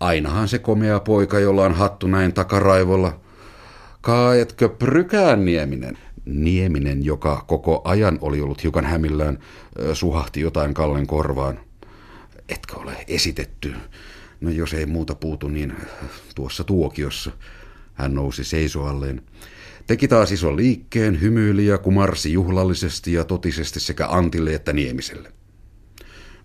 Ainahan 0.01 0.49
se 0.49 0.59
komea 0.59 1.01
poika, 1.01 1.39
jolla 1.39 1.65
on 1.65 1.75
hattu 1.75 2.07
näin 2.07 2.33
takaraivolla. 2.33 3.21
Kaaetkö 4.01 4.69
prykään 4.69 5.45
Nieminen? 5.45 5.99
Nieminen, 6.25 7.05
joka 7.05 7.45
koko 7.47 7.83
ajan 7.85 8.19
oli 8.21 8.41
ollut 8.41 8.63
hiukan 8.63 8.85
hämillään, 8.85 9.39
suhahti 9.93 10.41
jotain 10.41 10.75
Kallen 10.75 11.07
korvaan. 11.07 11.61
Etkö 12.49 12.77
ole 12.77 13.05
esitetty? 13.09 13.75
No 14.41 14.51
jos 14.51 14.75
ei 14.75 14.87
muuta 14.87 15.15
puutu, 15.15 15.49
niin 15.49 15.75
tuossa 16.35 16.65
tuokiossa. 16.65 17.31
Hän 17.95 18.15
nousi 18.15 18.45
seisoalleen. 18.45 19.23
Teki 19.87 20.09
taas 20.09 20.33
ison 20.33 20.57
liikkeen, 20.57 21.21
hymyili 21.21 21.67
ja 21.67 21.79
kumarsi 21.79 22.33
juhlallisesti 22.33 23.13
ja 23.13 23.25
totisesti 23.25 23.81
sekä 23.81 24.09
Antille 24.09 24.55
että 24.55 24.73
Niemiselle. 24.73 25.33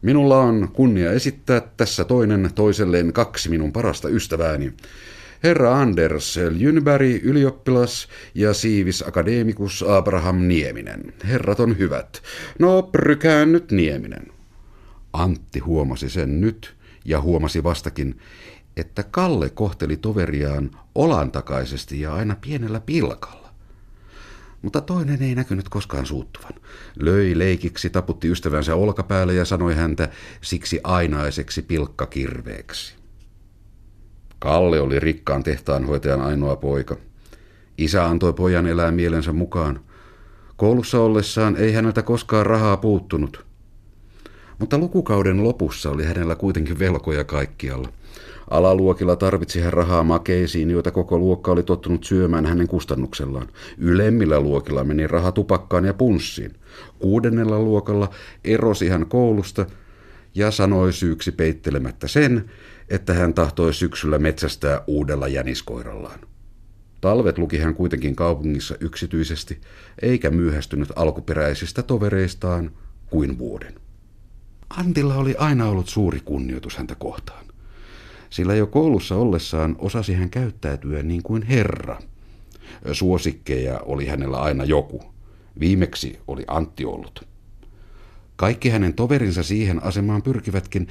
Minulla 0.01 0.39
on 0.39 0.69
kunnia 0.73 1.11
esittää 1.11 1.61
tässä 1.77 2.03
toinen 2.03 2.49
toiselleen 2.55 3.13
kaksi 3.13 3.49
minun 3.49 3.71
parasta 3.71 4.09
ystävääni. 4.09 4.73
Herra 5.43 5.81
Anders 5.81 6.37
Ljynberg, 6.37 7.23
ylioppilas, 7.23 8.07
ja 8.35 8.53
siivis 8.53 9.03
akademikus 9.07 9.85
Abraham 9.87 10.47
Nieminen. 10.47 11.13
Herrat 11.27 11.59
on 11.59 11.77
hyvät. 11.77 12.21
No, 12.59 12.83
prykään 12.83 13.51
nyt 13.51 13.71
Nieminen. 13.71 14.27
Antti 15.13 15.59
huomasi 15.59 16.09
sen 16.09 16.41
nyt 16.41 16.75
ja 17.05 17.21
huomasi 17.21 17.63
vastakin, 17.63 18.19
että 18.77 19.03
Kalle 19.03 19.49
kohteli 19.49 19.97
toveriaan 19.97 20.71
olantakaisesti 20.95 22.01
ja 22.01 22.13
aina 22.13 22.35
pienellä 22.41 22.79
pilkalla. 22.79 23.49
Mutta 24.61 24.81
toinen 24.81 25.23
ei 25.23 25.35
näkynyt 25.35 25.69
koskaan 25.69 26.05
suuttuvan. 26.05 26.53
Löi 26.95 27.37
leikiksi, 27.37 27.89
taputti 27.89 28.31
ystävänsä 28.31 28.75
olkapäälle 28.75 29.33
ja 29.33 29.45
sanoi 29.45 29.75
häntä 29.75 30.09
siksi 30.41 30.79
ainaiseksi 30.83 31.61
pilkkakirveeksi. 31.61 32.98
Kalle 34.39 34.79
oli 34.79 34.99
rikkaan 34.99 35.43
tehtaanhoitajan 35.43 36.21
ainoa 36.21 36.55
poika. 36.55 36.97
Isä 37.77 38.05
antoi 38.05 38.33
pojan 38.33 38.67
elää 38.67 38.91
mielensä 38.91 39.33
mukaan. 39.33 39.79
Koulussa 40.55 40.99
ollessaan 40.99 41.55
ei 41.57 41.73
häneltä 41.73 42.01
koskaan 42.01 42.45
rahaa 42.45 42.77
puuttunut. 42.77 43.45
Mutta 44.59 44.77
lukukauden 44.77 45.43
lopussa 45.43 45.89
oli 45.89 46.03
hänellä 46.03 46.35
kuitenkin 46.35 46.79
velkoja 46.79 47.23
kaikkialla. 47.23 47.89
Alaluokilla 48.49 49.15
tarvitsi 49.15 49.61
hän 49.61 49.73
rahaa 49.73 50.03
makeisiin, 50.03 50.69
joita 50.69 50.91
koko 50.91 51.17
luokka 51.17 51.51
oli 51.51 51.63
tottunut 51.63 52.03
syömään 52.03 52.45
hänen 52.45 52.67
kustannuksellaan. 52.67 53.47
Ylemmillä 53.77 54.39
luokilla 54.39 54.83
meni 54.83 55.07
raha 55.07 55.31
tupakkaan 55.31 55.85
ja 55.85 55.93
punssiin. 55.93 56.53
Kuudennella 56.99 57.59
luokalla 57.59 58.09
erosi 58.43 58.89
hän 58.89 59.05
koulusta 59.05 59.65
ja 60.35 60.51
sanoi 60.51 60.93
syyksi 60.93 61.31
peittelemättä 61.31 62.07
sen, 62.07 62.51
että 62.89 63.13
hän 63.13 63.33
tahtoi 63.33 63.73
syksyllä 63.73 64.19
metsästää 64.19 64.81
uudella 64.87 65.27
jäniskoirallaan. 65.27 66.19
Talvet 67.01 67.37
luki 67.37 67.57
hän 67.57 67.75
kuitenkin 67.75 68.15
kaupungissa 68.15 68.75
yksityisesti, 68.79 69.61
eikä 70.01 70.29
myöhästynyt 70.29 70.89
alkuperäisistä 70.95 71.83
tovereistaan 71.83 72.71
kuin 73.05 73.37
vuoden. 73.37 73.73
Antilla 74.69 75.15
oli 75.15 75.35
aina 75.37 75.69
ollut 75.69 75.89
suuri 75.89 76.19
kunnioitus 76.25 76.77
häntä 76.77 76.95
kohtaan 76.95 77.49
sillä 78.29 78.55
jo 78.55 78.67
koulussa 78.67 79.15
ollessaan 79.15 79.75
osasi 79.79 80.13
hän 80.13 80.29
käyttäytyä 80.29 81.03
niin 81.03 81.23
kuin 81.23 81.43
herra. 81.43 81.99
Suosikkeja 82.91 83.79
oli 83.79 84.05
hänellä 84.05 84.37
aina 84.37 84.63
joku. 84.63 85.03
Viimeksi 85.59 86.19
oli 86.27 86.43
Antti 86.47 86.85
ollut. 86.85 87.27
Kaikki 88.35 88.69
hänen 88.69 88.93
toverinsa 88.93 89.43
siihen 89.43 89.83
asemaan 89.83 90.21
pyrkivätkin, 90.21 90.87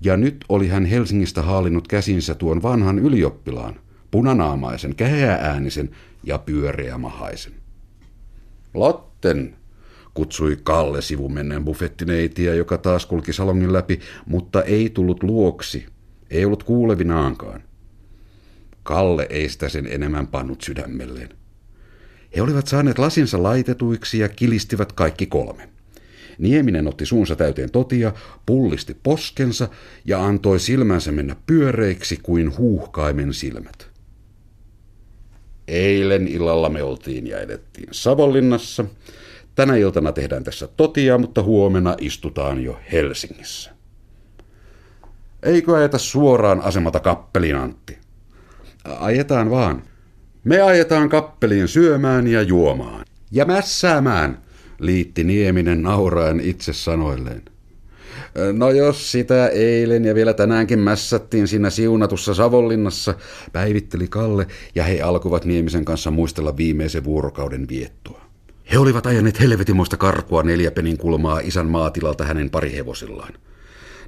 ja 0.00 0.16
nyt 0.16 0.44
oli 0.48 0.68
hän 0.68 0.84
Helsingistä 0.84 1.42
haalinnut 1.42 1.88
käsinsä 1.88 2.34
tuon 2.34 2.62
vanhan 2.62 2.98
ylioppilaan, 2.98 3.80
punanaamaisen, 4.10 4.94
käheääänisen 4.94 5.90
ja 6.24 6.38
pyöreämahaisen. 6.38 7.52
Lotten, 8.74 9.56
kutsui 10.14 10.58
Kalle 10.62 11.02
sivumenneen 11.02 11.64
buffettineitiä, 11.64 12.54
joka 12.54 12.78
taas 12.78 13.06
kulki 13.06 13.32
salongin 13.32 13.72
läpi, 13.72 14.00
mutta 14.26 14.62
ei 14.62 14.90
tullut 14.90 15.22
luoksi– 15.22 15.86
ei 16.30 16.44
ollut 16.44 16.62
kuulevinaankaan. 16.62 17.62
Kalle 18.82 19.26
ei 19.30 19.48
sitä 19.48 19.68
sen 19.68 19.86
enemmän 19.86 20.26
pannut 20.26 20.60
sydämelleen. 20.60 21.28
He 22.36 22.42
olivat 22.42 22.66
saaneet 22.66 22.98
lasinsa 22.98 23.42
laitetuiksi 23.42 24.18
ja 24.18 24.28
kilistivät 24.28 24.92
kaikki 24.92 25.26
kolme. 25.26 25.68
Nieminen 26.40 26.88
otti 26.88 27.06
suunsa 27.06 27.36
täyteen 27.36 27.70
totia, 27.70 28.12
pullisti 28.46 28.96
poskensa 29.02 29.68
ja 30.04 30.24
antoi 30.24 30.60
silmänsä 30.60 31.12
mennä 31.12 31.36
pyöreiksi 31.46 32.18
kuin 32.22 32.58
huuhkaimen 32.58 33.34
silmät. 33.34 33.90
Eilen 35.68 36.28
illalla 36.28 36.68
me 36.68 36.82
oltiin 36.82 37.26
ja 37.26 37.40
edettiin 37.40 37.88
Savonlinnassa. 37.90 38.84
Tänä 39.54 39.76
iltana 39.76 40.12
tehdään 40.12 40.44
tässä 40.44 40.68
totia, 40.76 41.18
mutta 41.18 41.42
huomenna 41.42 41.96
istutaan 42.00 42.64
jo 42.64 42.78
Helsingissä. 42.92 43.70
Eikö 45.42 45.76
ajeta 45.76 45.98
suoraan 45.98 46.60
asemata 46.60 47.00
kappeliin, 47.00 47.56
Antti? 47.56 47.98
Ajetaan 48.84 49.50
vaan. 49.50 49.82
Me 50.44 50.60
ajetaan 50.60 51.08
kappeliin 51.08 51.68
syömään 51.68 52.26
ja 52.26 52.42
juomaan. 52.42 53.04
Ja 53.30 53.44
mässäämään, 53.44 54.38
liitti 54.80 55.24
Nieminen 55.24 55.82
nauraen 55.82 56.40
itse 56.40 56.72
sanoilleen. 56.72 57.42
No 58.52 58.70
jos 58.70 59.12
sitä 59.12 59.48
eilen 59.48 60.04
ja 60.04 60.14
vielä 60.14 60.34
tänäänkin 60.34 60.78
mässättiin 60.78 61.48
siinä 61.48 61.70
siunatussa 61.70 62.34
Savonlinnassa, 62.34 63.14
päivitteli 63.52 64.08
Kalle, 64.08 64.46
ja 64.74 64.84
he 64.84 65.02
alkuvat 65.02 65.44
Niemisen 65.44 65.84
kanssa 65.84 66.10
muistella 66.10 66.56
viimeisen 66.56 67.04
vuorokauden 67.04 67.68
viettoa. 67.68 68.20
He 68.72 68.78
olivat 68.78 69.06
ajaneet 69.06 69.40
helvetimoista 69.40 69.96
karkua 69.96 70.42
neljäpenin 70.42 70.98
kulmaa 70.98 71.40
isän 71.40 71.66
maatilalta 71.66 72.24
hänen 72.24 72.50
parihevosillaan. 72.50 73.32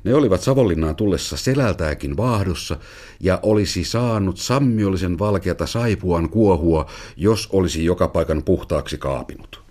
Ne 0.04 0.14
olivat 0.14 0.40
Savonlinnaan 0.40 0.96
tullessa 0.96 1.36
selältääkin 1.36 2.16
vaahdossa 2.16 2.76
ja 3.20 3.40
olisi 3.42 3.84
saanut 3.84 4.38
sammiollisen 4.38 5.18
valkeata 5.18 5.66
saipuan 5.66 6.28
kuohua, 6.28 6.90
jos 7.16 7.48
olisi 7.52 7.84
joka 7.84 8.08
paikan 8.08 8.42
puhtaaksi 8.42 8.98
kaapinut. 8.98 9.61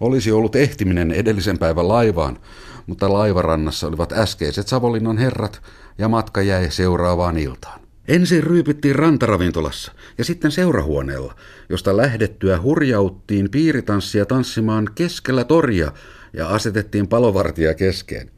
Olisi 0.00 0.32
ollut 0.32 0.56
ehtiminen 0.56 1.10
edellisen 1.10 1.58
päivän 1.58 1.88
laivaan, 1.88 2.38
mutta 2.86 3.12
laivarannassa 3.12 3.86
olivat 3.86 4.12
äskeiset 4.12 4.68
Savonlinnan 4.68 5.18
herrat 5.18 5.62
ja 5.98 6.08
matka 6.08 6.42
jäi 6.42 6.70
seuraavaan 6.70 7.38
iltaan. 7.38 7.80
Ensin 8.08 8.42
ryypyttiin 8.42 8.94
rantaravintolassa 8.94 9.92
ja 10.18 10.24
sitten 10.24 10.50
seurahuoneella, 10.50 11.34
josta 11.68 11.96
lähdettyä 11.96 12.62
hurjauttiin 12.62 13.50
piiritanssia 13.50 14.26
tanssimaan 14.26 14.88
keskellä 14.94 15.44
toria 15.44 15.92
ja 16.32 16.48
asetettiin 16.48 17.08
palovartija 17.08 17.74
keskeen. 17.74 18.30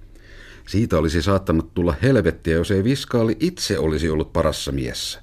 Siitä 0.68 0.98
olisi 0.98 1.22
saattanut 1.22 1.74
tulla 1.74 1.94
helvettiä, 2.02 2.54
jos 2.54 2.70
ei 2.70 2.84
viskaali 2.84 3.36
itse 3.40 3.78
olisi 3.78 4.10
ollut 4.10 4.32
parassa 4.32 4.72
miessä. 4.72 5.22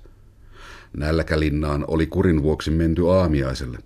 Nälkälinnaan 0.98 1.86
oli 1.88 2.08
kurin 2.08 2.44
vuoksi 2.44 2.72
menty 2.72 3.10
aamiaiselle. 3.10 3.78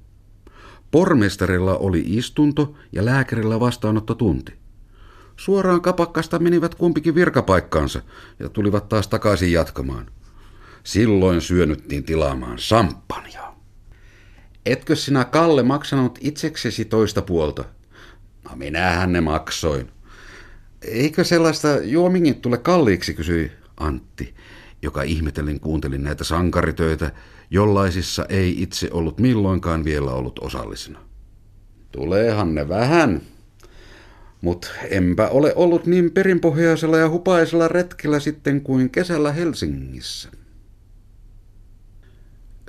Pormestarilla 0.92 1.78
oli 1.78 2.04
istunto 2.06 2.76
ja 2.92 3.06
lääkärillä 3.06 3.60
vastaanottotunti. 3.60 4.54
Suoraan 5.38 5.82
kapakkasta 5.82 6.40
menivät 6.40 6.76
kumpikin 6.76 7.16
virkapaikkaansa 7.16 8.02
ja 8.40 8.50
tulivat 8.50 8.90
taas 8.90 9.08
takaisin 9.08 9.52
jatkamaan. 9.52 10.06
Silloin 10.84 11.42
syönyttiin 11.42 12.04
tilaamaan 12.04 12.60
samppania. 12.60 13.54
Etkö 14.66 14.96
sinä, 14.96 15.26
Kalle, 15.26 15.64
maksanut 15.64 16.20
itseksesi 16.22 16.86
toista 16.86 17.22
puolta? 17.22 17.66
No 18.44 18.56
minähän 18.56 19.14
ne 19.14 19.22
maksoin. 19.22 19.92
Eikö 20.82 21.24
sellaista 21.24 21.68
juomingin 21.84 22.42
tule 22.42 22.58
kalliiksi, 22.58 23.14
kysyi 23.14 23.52
Antti, 23.78 24.36
joka 24.82 25.02
ihmetellen 25.02 25.60
kuunteli 25.60 25.98
näitä 25.98 26.24
sankaritöitä, 26.24 27.12
jollaisissa 27.52 28.26
ei 28.30 28.62
itse 28.62 28.90
ollut 28.92 29.20
milloinkaan 29.20 29.84
vielä 29.84 30.12
ollut 30.12 30.40
osallisena. 30.40 31.00
Tuleehan 31.92 32.56
ne 32.56 32.70
vähän, 32.70 33.22
mutta 34.42 34.68
enpä 34.90 35.28
ole 35.28 35.54
ollut 35.56 35.86
niin 35.86 36.12
perinpohjaisella 36.12 36.98
ja 36.98 37.10
hupaisella 37.10 37.68
retkellä 37.68 38.20
sitten 38.20 38.62
kuin 38.62 38.90
kesällä 38.90 39.32
Helsingissä. 39.32 40.30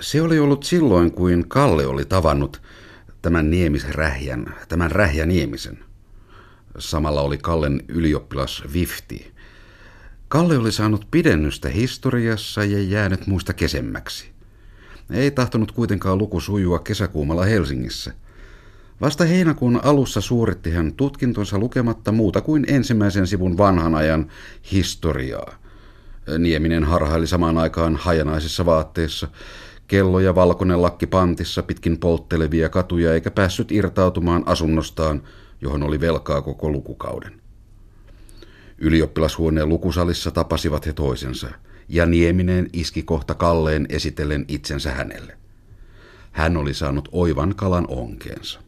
Se 0.00 0.22
oli 0.22 0.38
ollut 0.38 0.62
silloin, 0.62 1.12
kuin 1.12 1.48
Kalle 1.48 1.86
oli 1.86 2.04
tavannut 2.04 2.62
tämän 3.22 3.50
Niemisrähjän, 3.50 4.54
tämän 4.68 4.90
Rähjäniemisen. 4.90 5.78
Samalla 6.78 7.20
oli 7.20 7.38
Kallen 7.38 7.82
ylioppilas 7.88 8.62
Vifti. 8.72 9.32
Kalle 10.28 10.58
oli 10.58 10.72
saanut 10.72 11.06
pidennystä 11.10 11.68
historiassa 11.68 12.64
ja 12.64 12.82
jäänyt 12.82 13.26
muista 13.26 13.52
kesemmäksi. 13.52 14.30
Ei 15.10 15.30
tahtonut 15.30 15.72
kuitenkaan 15.72 16.18
luku 16.18 16.40
sujua 16.40 16.78
kesäkuumalla 16.78 17.44
Helsingissä. 17.44 18.12
Vasta 19.00 19.24
heinäkuun 19.24 19.80
alussa 19.84 20.20
suoritti 20.20 20.70
hän 20.70 20.92
tutkintonsa 20.92 21.58
lukematta 21.58 22.12
muuta 22.12 22.40
kuin 22.40 22.64
ensimmäisen 22.68 23.26
sivun 23.26 23.58
vanhan 23.58 23.94
ajan 23.94 24.30
historiaa. 24.72 25.54
Nieminen 26.38 26.84
harhaili 26.84 27.26
samaan 27.26 27.58
aikaan 27.58 27.96
hajanaisissa 27.96 28.66
vaatteissa, 28.66 29.28
kello 29.86 30.20
ja 30.20 30.34
valkoinen 30.34 30.82
lakki 30.82 31.06
pantissa 31.06 31.62
pitkin 31.62 31.98
polttelevia 31.98 32.68
katuja 32.68 33.14
eikä 33.14 33.30
päässyt 33.30 33.72
irtautumaan 33.72 34.42
asunnostaan, 34.46 35.22
johon 35.60 35.82
oli 35.82 36.00
velkaa 36.00 36.42
koko 36.42 36.70
lukukauden. 36.70 37.40
Ylioppilashuoneen 38.78 39.68
lukusalissa 39.68 40.30
tapasivat 40.30 40.86
he 40.86 40.92
toisensa– 40.92 41.50
ja 41.90 42.06
Nieminen 42.06 42.68
iski 42.72 43.02
kohta 43.02 43.34
Kalleen 43.34 43.86
esitellen 43.88 44.44
itsensä 44.48 44.92
hänelle. 44.92 45.36
Hän 46.32 46.56
oli 46.56 46.74
saanut 46.74 47.08
oivan 47.12 47.54
kalan 47.56 47.84
onkeensa. 47.88 48.60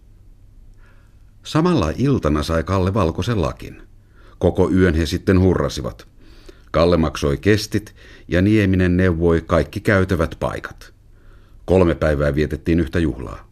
Samalla 1.43 1.93
iltana 1.97 2.43
sai 2.43 2.65
Kalle 2.65 2.95
valkoisen 2.95 3.43
lakin. 3.43 3.83
Koko 4.39 4.71
yön 4.71 4.95
he 4.95 5.07
sitten 5.07 5.41
hurrasivat. 5.41 6.07
Kalle 6.71 6.97
maksoi 6.97 7.39
kestit 7.39 7.95
ja 8.29 8.43
Nieminen 8.43 8.97
neuvoi 8.97 9.43
kaikki 9.47 9.81
käytävät 9.81 10.37
paikat. 10.41 10.93
Kolme 11.65 11.95
päivää 11.95 12.35
vietettiin 12.35 12.81
yhtä 12.81 12.99
juhlaa. 12.99 13.49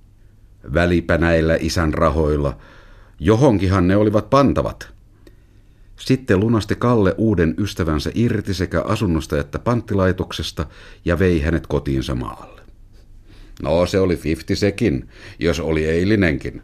Välipänäillä 0.74 1.56
isän 1.60 1.94
rahoilla. 1.94 2.56
Johonkinhan 3.20 3.88
ne 3.88 3.96
olivat 3.96 4.30
pantavat– 4.30 4.88
sitten 6.00 6.40
lunasti 6.40 6.76
Kalle 6.76 7.14
uuden 7.18 7.54
ystävänsä 7.58 8.10
irti 8.14 8.54
sekä 8.54 8.80
asunnosta 8.80 9.40
että 9.40 9.58
panttilaitoksesta 9.58 10.66
ja 11.04 11.18
vei 11.18 11.40
hänet 11.40 11.66
kotiinsa 11.66 12.14
maalle. 12.14 12.60
No 13.62 13.86
se 13.86 14.00
oli 14.00 14.16
fifti 14.16 14.56
sekin, 14.56 15.08
jos 15.38 15.60
oli 15.60 15.84
eilinenkin. 15.84 16.62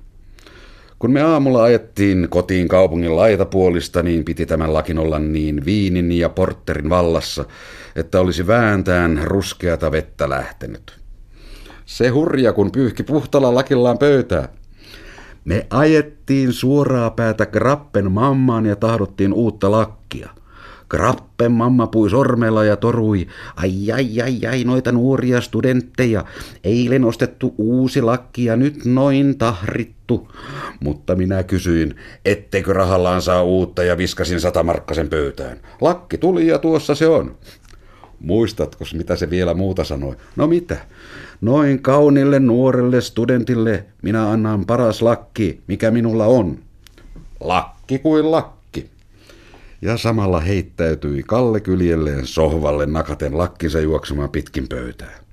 Kun 0.99 1.11
me 1.11 1.20
aamulla 1.20 1.62
ajettiin 1.62 2.27
kotiin 2.31 2.68
kaupungin 2.68 3.16
laitapuolista, 3.16 4.03
niin 4.03 4.25
piti 4.25 4.46
tämän 4.46 4.75
lakin 4.75 4.99
olla 4.99 5.18
niin 5.18 5.64
viinin 5.64 6.12
ja 6.12 6.29
porterin 6.29 6.90
vallassa, 6.90 7.44
että 7.96 8.20
olisi 8.20 8.46
vääntään 8.46 9.20
ruskeata 9.25 9.92
vettä 9.92 10.31
lähtenyt. 10.31 10.99
Se 11.87 12.09
hurja, 12.09 12.53
kun 12.53 12.72
pyyhki 12.72 13.03
puhtalla 13.03 13.55
lakillaan 13.55 13.99
pöytää. 13.99 14.49
Me 15.47 15.67
ajettiin 15.71 16.53
suoraa 16.53 17.11
päätä 17.11 17.47
Grappen 17.47 18.13
mammaan 18.13 18.67
ja 18.67 18.77
tahdottiin 18.77 19.33
uutta 19.33 19.71
lakkia. 19.71 20.31
Grappen 20.89 21.53
mamma 21.53 21.87
pui 21.87 22.11
sormella 22.11 22.65
ja 22.65 22.77
torui, 22.77 23.27
ai 23.57 23.93
ai 23.93 24.23
ai 24.23 24.41
ai 24.51 24.65
noita 24.65 24.93
nuoria 24.93 25.41
studentteja, 25.41 26.25
eilen 26.65 27.05
ostettu 27.05 27.55
uusi 27.59 28.03
lakki 28.03 28.45
ja 28.45 28.57
nyt 28.57 28.85
noin 28.85 29.39
tahrittu. 29.39 30.33
Mutta 30.81 31.15
minä 31.17 31.43
kysyin, 31.43 31.97
ettekö 32.25 32.73
rahallaan 32.73 33.23
saa 33.23 33.43
uutta 33.43 33.83
ja 33.85 33.97
viskasin 33.97 34.41
satamarkkasen 34.41 35.09
pöytään. 35.09 35.61
Lakki 35.81 36.19
tuli 36.19 36.47
ja 36.47 36.59
tuossa 36.59 36.95
se 36.95 37.07
on. 37.07 37.37
Muistatko, 38.21 38.85
mitä 38.95 39.17
se 39.17 39.31
vielä 39.31 39.55
muuta 39.55 39.85
sanoi? 39.85 40.17
No 40.37 40.47
mitä? 40.47 40.77
Noin 41.40 41.83
kaunille 41.83 42.40
nuorelle 42.40 43.01
studentille 43.01 43.85
minä 44.03 44.31
annan 44.31 44.66
paras 44.66 45.03
lakki, 45.03 45.61
mikä 45.66 45.90
minulla 45.90 46.27
on. 46.27 46.59
Lakki 47.40 47.99
kuin 47.99 48.31
lakki. 48.31 48.90
Ja 49.83 49.96
samalla 49.96 50.40
heittäytyi 50.40 51.22
Kalle 51.22 51.61
kyljelleen 51.61 52.27
sohvalle 52.27 52.87
nakaten 52.87 53.38
lakkinsa 53.38 53.81
juoksemaan 53.81 54.31
pitkin 54.31 54.68
pöytää. 54.68 55.27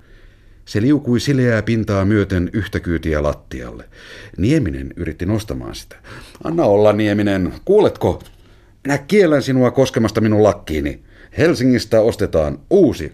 Se 0.64 0.82
liukui 0.82 1.20
sileää 1.20 1.62
pintaa 1.62 2.04
myöten 2.04 2.50
yhtä 2.52 2.80
kyytiä 2.80 3.22
lattialle. 3.22 3.84
Nieminen 4.38 4.92
yritti 4.96 5.26
nostamaan 5.26 5.74
sitä. 5.74 5.96
Anna 6.44 6.64
olla, 6.64 6.92
Nieminen. 6.92 7.52
Kuuletko? 7.64 8.22
Minä 8.84 8.98
kiellän 8.98 9.42
sinua 9.42 9.70
koskemasta 9.70 10.20
minun 10.20 10.42
lakkiini. 10.42 11.02
Helsingistä 11.38 12.00
ostetaan 12.00 12.58
uusi. 12.70 13.12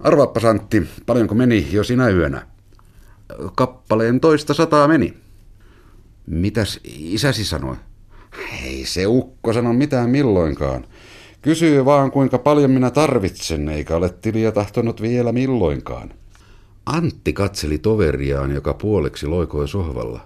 Arvaappa 0.00 0.40
Santti, 0.40 0.82
paljonko 1.06 1.34
meni 1.34 1.68
jo 1.72 1.84
sinä 1.84 2.08
yönä? 2.08 2.46
Kappaleen 3.54 4.20
toista 4.20 4.54
sataa 4.54 4.88
meni. 4.88 5.14
Mitäs 6.26 6.80
isäsi 6.84 7.44
sanoi? 7.44 7.76
Ei 8.64 8.84
se 8.84 9.06
ukko 9.06 9.52
sano 9.52 9.72
mitään 9.72 10.10
milloinkaan. 10.10 10.86
Kysyy 11.42 11.84
vaan 11.84 12.10
kuinka 12.10 12.38
paljon 12.38 12.70
minä 12.70 12.90
tarvitsen, 12.90 13.68
eikä 13.68 13.96
ole 13.96 14.08
tiliä 14.08 14.52
tahtonut 14.52 15.02
vielä 15.02 15.32
milloinkaan. 15.32 16.10
Antti 16.86 17.32
katseli 17.32 17.78
toveriaan, 17.78 18.50
joka 18.50 18.74
puoleksi 18.74 19.26
loikoi 19.26 19.68
sohvalla. 19.68 20.20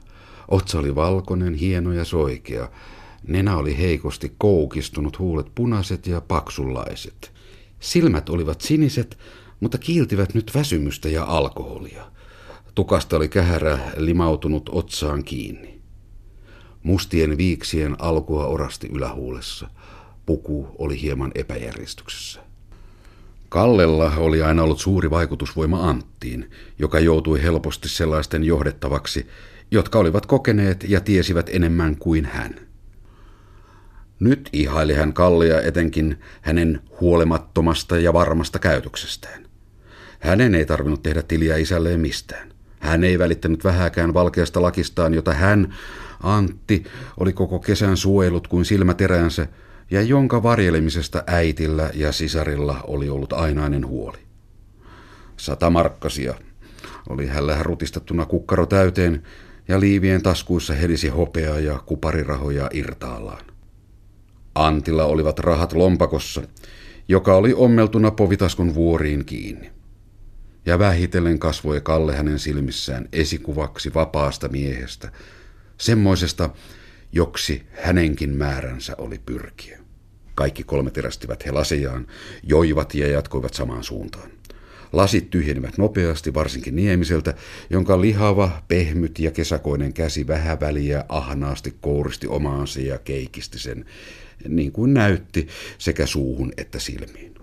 Otsa 0.49 0.79
oli 0.79 0.95
valkoinen, 0.95 1.55
hieno 1.55 1.93
ja 1.93 2.05
soikea. 2.05 2.69
Nenä 3.29 3.57
oli 3.57 3.79
heikosti 3.79 4.33
koukistunut, 4.39 5.19
huulet 5.19 5.47
punaiset 5.55 6.07
ja 6.07 6.21
paksunlaiset. 6.21 7.33
Silmät 7.81 8.29
olivat 8.29 8.61
siniset, 8.61 9.19
mutta 9.61 9.79
kiiltivät 9.79 10.35
nyt 10.35 10.51
väsymystä 10.55 11.09
ja 11.09 11.25
alkoholia. 11.25 12.05
Tukasta 12.75 13.17
oli 13.17 13.29
kähärä 13.29 13.79
limautunut 13.97 14.71
otsaan 14.73 15.25
kiinni. 15.25 15.81
Mustien 16.83 17.37
viiksien 17.37 17.97
alkua 17.99 18.47
orasti 18.47 18.89
ylähuulessa. 18.93 19.71
Puku 20.27 20.69
oli 20.79 21.01
hieman 21.01 21.33
epäjärjestyksessä. 21.35 22.41
Kallella 23.49 24.13
oli 24.17 24.43
aina 24.43 24.63
ollut 24.63 24.81
suuri 24.81 25.11
vaikutusvoima 25.11 25.91
Anttiin, 25.91 26.51
joka 26.79 27.01
joutui 27.01 27.43
helposti 27.43 27.89
sellaisten 27.89 28.45
johdettavaksi, 28.45 29.27
jotka 29.71 29.99
olivat 29.99 30.27
kokeneet 30.27 30.85
ja 30.89 31.01
tiesivät 31.01 31.51
enemmän 31.53 31.97
kuin 31.97 32.25
hän. 32.25 32.55
Nyt 34.21 34.49
ihaili 34.53 34.95
hän 34.95 35.13
Kallia 35.13 35.63
etenkin 35.63 36.19
hänen 36.41 36.81
huolimattomasta 37.01 37.99
ja 37.99 38.13
varmasta 38.13 38.59
käytöksestään. 38.59 39.44
Hänen 40.25 40.55
ei 40.55 40.67
tarvinnut 40.67 41.03
tehdä 41.03 41.23
tiliä 41.23 41.57
isälleen 41.57 42.01
mistään. 42.01 42.49
Hän 42.81 43.05
ei 43.05 43.19
välittänyt 43.19 43.65
vähäkään 43.65 44.15
valkeasta 44.15 44.63
lakistaan, 44.63 45.15
jota 45.15 45.35
hän, 45.35 45.75
Antti, 46.23 46.85
oli 47.21 47.33
koko 47.33 47.59
kesän 47.59 47.97
suojellut 47.97 48.49
kuin 48.49 48.65
silmäteränsä, 48.65 49.47
ja 49.91 50.03
jonka 50.03 50.43
varjelemisesta 50.43 51.25
äitillä 51.27 51.91
ja 51.95 52.13
sisarilla 52.13 52.81
oli 52.87 53.09
ollut 53.09 53.33
ainainen 53.33 53.87
huoli. 53.87 54.19
Sata 55.37 55.71
markkasia 55.71 56.35
oli 57.09 57.27
hällä 57.27 57.63
rutistettuna 57.63 58.27
kukkaro 58.27 58.67
täyteen, 58.67 59.23
ja 59.69 59.81
liivien 59.81 60.23
taskuissa 60.23 60.75
helisi 60.75 61.09
hopeaa 61.09 61.59
ja 61.59 61.79
kuparirahoja 61.87 62.71
irtaallaan. 62.73 63.45
Antilla 64.55 65.05
olivat 65.05 65.39
rahat 65.39 65.73
lompakossa, 65.73 66.43
joka 67.09 67.35
oli 67.35 67.55
ommeltuna 67.55 68.11
povitaskun 68.11 68.75
vuoriin 68.75 69.25
kiinni. 69.25 69.74
Ja 70.67 70.79
vähitellen 70.79 71.39
kasvoi 71.39 71.81
Kalle 71.81 72.17
hänen 72.17 72.39
silmissään 72.39 73.09
esikuvaksi 73.13 73.95
vapaasta 73.95 74.49
miehestä, 74.49 75.13
semmoisesta, 75.79 76.51
joksi 77.13 77.63
hänenkin 77.73 78.31
määränsä 78.31 78.95
oli 78.99 79.21
pyrkiä. 79.27 79.79
Kaikki 80.35 80.65
kolme 80.65 80.91
terästivät 80.91 81.47
he 81.47 81.51
lasejaan, 81.51 82.07
joivat 82.43 82.95
ja 82.95 83.09
jatkoivat 83.09 83.55
samaan 83.55 83.85
suuntaan. 83.85 84.31
Lasit 84.93 85.31
tyhjenivät 85.31 85.79
nopeasti, 85.79 86.35
varsinkin 86.35 86.77
Niemiseltä, 86.77 87.35
jonka 87.71 88.01
lihava, 88.01 88.63
pehmyt 88.69 89.19
ja 89.19 89.31
kesäkoinen 89.31 89.93
käsi 89.93 90.27
vähäväliä 90.27 91.05
ahnaasti 91.09 91.75
kouristi 91.81 92.27
omaansa 92.27 92.81
ja 92.81 92.99
keikisti 92.99 93.59
sen, 93.59 93.85
niin 94.49 94.73
kuin 94.73 94.95
näytti, 94.95 95.49
sekä 95.79 96.07
suuhun 96.07 96.53
että 96.57 96.79
silmiin. 96.79 97.34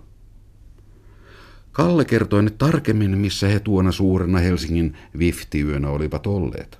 Kalle 1.72 2.04
kertoi 2.04 2.42
nyt 2.42 2.58
tarkemmin, 2.58 3.18
missä 3.18 3.48
he 3.48 3.60
tuona 3.60 3.92
suurena 3.92 4.38
Helsingin 4.38 4.96
viftiyönä 5.18 5.88
olivat 5.88 6.26
olleet. 6.26 6.78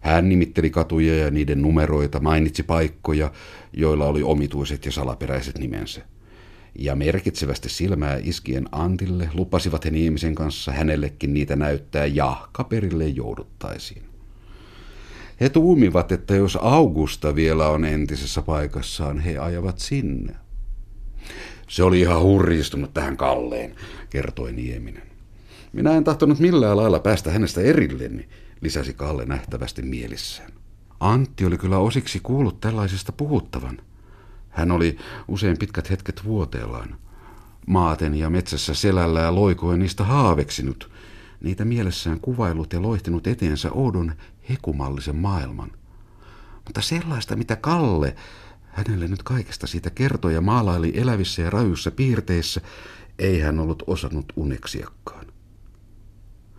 Hän 0.00 0.28
nimitteli 0.28 0.70
katuja 0.70 1.16
ja 1.16 1.30
niiden 1.30 1.62
numeroita, 1.62 2.20
mainitsi 2.20 2.62
paikkoja, 2.62 3.32
joilla 3.72 4.06
oli 4.06 4.22
omituiset 4.22 4.86
ja 4.86 4.92
salaperäiset 4.92 5.58
nimensä. 5.58 6.02
Ja 6.78 6.94
merkitsevästi 6.94 7.68
silmää 7.68 8.20
iskien 8.22 8.68
Antille 8.72 9.28
lupasivat 9.34 9.84
he 9.84 9.90
ihmisen 9.94 10.34
kanssa 10.34 10.72
hänellekin 10.72 11.34
niitä 11.34 11.56
näyttää 11.56 12.06
ja 12.06 12.48
kaperille 12.52 13.08
jouduttaisiin. 13.08 14.02
He 15.40 15.48
tuumivat, 15.48 16.12
että 16.12 16.34
jos 16.34 16.58
Augusta 16.60 17.34
vielä 17.34 17.68
on 17.68 17.84
entisessä 17.84 18.42
paikassaan, 18.42 19.18
he 19.18 19.38
ajavat 19.38 19.78
sinne. 19.78 20.34
Se 21.68 21.82
oli 21.82 22.00
ihan 22.00 22.22
hurjistunut 22.22 22.94
tähän 22.94 23.16
Kalleen, 23.16 23.74
kertoi 24.10 24.52
Nieminen. 24.52 25.02
Minä 25.72 25.92
en 25.92 26.04
tahtonut 26.04 26.38
millään 26.38 26.76
lailla 26.76 26.98
päästä 26.98 27.30
hänestä 27.30 27.60
erilleni, 27.60 28.28
lisäsi 28.60 28.94
Kalle 28.94 29.24
nähtävästi 29.24 29.82
mielissään. 29.82 30.52
Antti 31.00 31.44
oli 31.44 31.58
kyllä 31.58 31.78
osiksi 31.78 32.20
kuullut 32.22 32.60
tällaisesta 32.60 33.12
puhuttavan. 33.12 33.78
Hän 34.50 34.70
oli 34.70 34.98
usein 35.28 35.58
pitkät 35.58 35.90
hetket 35.90 36.24
vuoteellaan. 36.24 36.96
Maaten 37.66 38.14
ja 38.14 38.30
metsässä 38.30 38.74
selällä 38.74 39.20
ja 39.20 39.34
loikoen 39.34 39.80
niistä 39.80 40.04
haaveksinut, 40.04 40.90
niitä 41.40 41.64
mielessään 41.64 42.20
kuvailut 42.20 42.72
ja 42.72 42.82
loihtinut 42.82 43.26
eteensä 43.26 43.72
oudon 43.72 44.14
hekumallisen 44.48 45.16
maailman. 45.16 45.70
Mutta 46.64 46.80
sellaista, 46.80 47.36
mitä 47.36 47.56
Kalle 47.56 48.16
hänelle 48.74 49.08
nyt 49.08 49.22
kaikesta 49.22 49.66
siitä 49.66 49.90
kertoi 49.90 50.34
ja 50.34 50.40
maalaili 50.40 50.92
elävissä 50.94 51.42
ja 51.42 51.50
rajuissa 51.50 51.90
piirteissä, 51.90 52.60
ei 53.18 53.40
hän 53.40 53.58
ollut 53.58 53.82
osannut 53.86 54.32
uneksiakaan. 54.36 55.26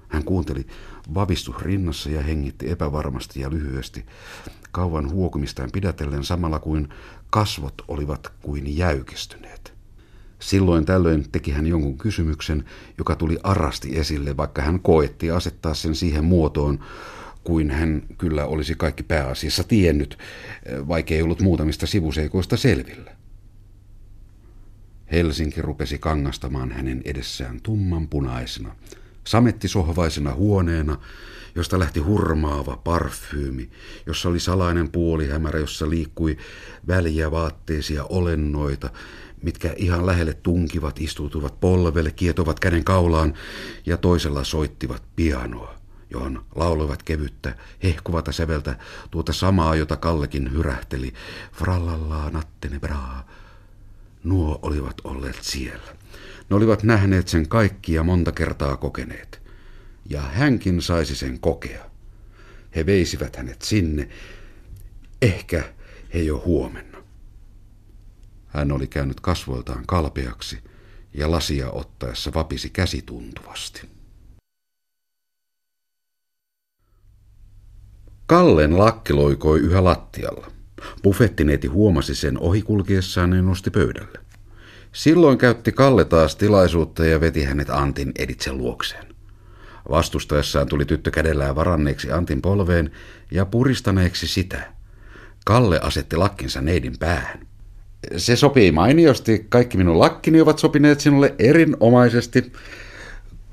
Hän 0.08 0.24
kuunteli 0.24 0.68
vavistus 1.14 1.62
rinnassa 1.62 2.10
ja 2.10 2.22
hengitti 2.22 2.72
epävarmasti 2.72 3.40
ja 3.40 3.50
lyhyesti, 3.50 4.06
kauan 4.72 5.10
huokumistaan 5.10 5.72
pidätellen 5.72 6.24
samalla 6.24 6.60
kuin 6.60 6.90
kasvot 7.30 7.74
olivat 7.88 8.32
kuin 8.42 8.78
jäykistyneet. 8.78 9.74
Silloin 10.40 10.86
tällöin 10.86 11.32
teki 11.32 11.52
hän 11.52 11.68
jonkun 11.68 11.98
kysymyksen, 11.98 12.66
joka 12.98 13.16
tuli 13.16 13.38
arasti 13.44 14.00
esille, 14.00 14.38
vaikka 14.38 14.62
hän 14.62 14.80
koetti 14.80 15.32
asettaa 15.32 15.74
sen 15.74 15.96
siihen 15.96 16.24
muotoon, 16.24 16.80
kuin 17.46 17.72
hän 17.72 18.04
kyllä 18.18 18.46
olisi 18.46 18.76
kaikki 18.76 19.04
pääasiassa 19.04 19.64
tiennyt, 19.64 20.18
vaikka 20.88 21.14
ei 21.14 21.22
ollut 21.22 21.42
muutamista 21.42 21.88
sivuseikoista 21.88 22.58
selvillä. 22.58 23.16
Helsinki 25.12 25.62
rupesi 25.62 25.98
kangastamaan 25.98 26.72
hänen 26.72 27.02
edessään 27.06 27.62
tumman 27.62 28.08
punaisena, 28.08 28.76
samettisohvaisena 29.28 30.34
huoneena, 30.34 30.98
josta 31.56 31.80
lähti 31.80 32.00
hurmaava 32.00 32.78
parfyymi, 32.78 33.70
jossa 34.06 34.30
oli 34.30 34.40
salainen 34.40 34.92
puolihämärä, 34.92 35.60
jossa 35.60 35.90
liikkui 35.90 36.38
väliä 36.88 37.32
vaatteisia 37.32 38.04
olennoita, 38.04 38.90
mitkä 39.42 39.74
ihan 39.78 40.06
lähelle 40.06 40.34
tunkivat, 40.34 41.02
istuutuvat 41.02 41.60
polvelle, 41.60 42.12
kietovat 42.12 42.60
käden 42.60 42.84
kaulaan 42.84 43.34
ja 43.86 43.98
toisella 43.98 44.44
soittivat 44.44 45.04
pianoa, 45.16 45.76
johon 46.16 46.46
lauloivat 46.56 47.04
kevyttä, 47.04 47.56
hehkuvata 47.84 48.32
säveltä 48.32 48.76
tuota 49.12 49.34
samaa, 49.34 49.76
jota 49.76 49.96
Kallekin 49.96 50.52
hyrähteli. 50.52 51.14
Frallallaa 51.54 52.30
nattene 52.30 52.80
braa. 52.80 53.28
Nuo 54.24 54.60
olivat 54.62 54.96
olleet 55.04 55.38
siellä. 55.42 55.96
Ne 56.50 56.56
olivat 56.56 56.84
nähneet 56.84 57.28
sen 57.28 57.50
kaikki 57.50 57.94
ja 57.94 58.04
monta 58.04 58.32
kertaa 58.32 58.78
kokeneet. 58.78 59.42
Ja 60.10 60.22
hänkin 60.22 60.82
saisi 60.82 61.16
sen 61.16 61.40
kokea. 61.40 61.86
He 62.76 62.86
veisivät 62.86 63.36
hänet 63.36 63.62
sinne. 63.62 64.10
Ehkä 65.22 65.74
he 66.14 66.20
jo 66.20 66.44
huomenna. 66.46 66.98
Hän 68.48 68.72
oli 68.72 68.88
käynyt 68.88 69.20
kasvoiltaan 69.20 69.86
kalpeaksi 69.88 70.60
ja 71.14 71.32
lasia 71.32 71.72
ottaessa 71.72 72.34
vapisi 72.34 72.70
käsituntuvasti. 72.70 73.95
Kallen 78.28 78.78
lakki 78.78 79.14
loikoi 79.14 79.60
yhä 79.60 79.84
lattialla. 79.84 80.52
Buffettineeti 81.04 81.68
huomasi 81.68 82.16
sen 82.16 82.40
ohikulkiessaan 82.40 83.34
ja 83.34 83.42
nosti 83.42 83.70
pöydälle. 83.70 84.20
Silloin 84.92 85.38
käytti 85.38 85.72
Kalle 85.72 86.06
taas 86.06 86.36
tilaisuutta 86.36 87.06
ja 87.06 87.22
veti 87.22 87.44
hänet 87.44 87.70
Antin 87.70 88.12
editsen 88.20 88.58
luokseen. 88.58 89.06
Vastustaessaan 89.90 90.68
tuli 90.68 90.86
tyttö 90.86 91.12
kädellään 91.12 91.56
varanneeksi 91.56 92.12
Antin 92.12 92.42
polveen 92.42 92.92
ja 93.32 93.46
puristaneeksi 93.46 94.28
sitä. 94.28 94.74
Kalle 95.46 95.80
asetti 95.80 96.16
lakkinsa 96.16 96.62
neidin 96.62 96.98
päähän. 97.00 97.48
Se 98.18 98.36
sopii 98.36 98.72
mainiosti. 98.72 99.46
Kaikki 99.50 99.78
minun 99.78 100.00
lakkini 100.00 100.42
ovat 100.42 100.60
sopineet 100.60 101.00
sinulle 101.00 101.36
erinomaisesti. 101.40 102.52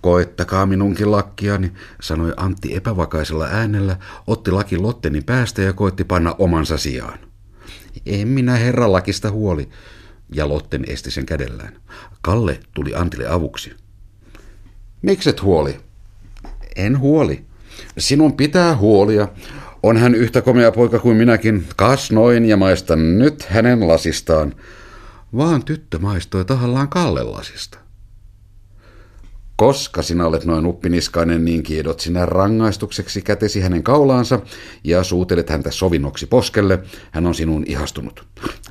Koettakaa 0.03 0.67
minunkin 0.67 1.11
lakkiani, 1.11 1.73
sanoi 2.01 2.33
Antti 2.37 2.77
epävakaisella 2.77 3.45
äänellä, 3.45 3.97
otti 4.27 4.51
laki 4.51 4.79
Lotteni 4.79 5.21
päästä 5.21 5.62
ja 5.62 5.73
koetti 5.73 6.05
panna 6.05 6.35
omansa 6.38 6.79
sijaan. 6.79 7.19
En 8.07 8.29
minä 8.29 8.57
herra 8.57 8.93
lakista 8.93 9.31
huoli, 9.31 9.69
ja 10.35 10.49
Lotten 10.49 10.85
esti 10.88 11.11
sen 11.11 11.27
kädellään. 11.27 11.77
Kalle 12.23 12.61
tuli 12.75 12.95
Antille 12.95 13.29
avuksi. 13.29 13.77
Mikset 15.03 15.43
huoli? 15.43 15.81
En 16.77 16.99
huoli. 16.99 17.45
Sinun 17.99 18.37
pitää 18.37 18.77
huolia. 18.77 19.29
On 19.83 19.97
hän 19.97 20.15
yhtä 20.15 20.43
komea 20.43 20.73
poika 20.73 20.99
kuin 20.99 21.17
minäkin. 21.17 21.67
Kas 21.77 22.12
noin 22.12 22.45
ja 22.45 22.57
maistan 22.57 23.19
nyt 23.19 23.45
hänen 23.45 23.88
lasistaan. 23.88 24.55
Vaan 25.37 25.65
tyttö 25.65 25.99
maistoi 25.99 26.45
tahallaan 26.45 26.88
Kallen 26.88 27.33
lasista. 27.33 27.82
Koska 29.62 30.03
sinä 30.03 30.27
olet 30.27 30.44
noin 30.44 30.66
uppiniskainen, 30.66 31.44
niin 31.44 31.62
kiedot 31.62 32.01
sinä 32.01 32.27
rangaistukseksi 32.27 33.22
kätesi 33.22 33.61
hänen 33.61 33.83
kaulaansa 33.83 34.40
ja 34.85 35.05
suutelet 35.05 35.51
häntä 35.51 35.70
sovinnoksi 35.70 36.27
poskelle. 36.27 36.83
Hän 37.11 37.27
on 37.27 37.35
sinun 37.35 37.64
ihastunut. 37.66 38.25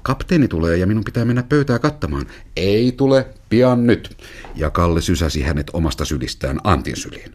Kapteeni 0.04 0.48
tulee 0.48 0.78
ja 0.78 0.88
minun 0.88 1.04
pitää 1.04 1.26
mennä 1.26 1.44
pöytää 1.44 1.80
kattamaan. 1.80 2.26
Ei 2.56 2.92
tule, 2.92 3.28
pian 3.50 3.88
nyt. 3.88 4.18
Ja 4.56 4.70
Kalle 4.70 5.02
sysäsi 5.02 5.42
hänet 5.42 5.68
omasta 5.74 6.06
sylistään 6.06 6.60
Antin 6.64 6.96
syliin. 6.96 7.32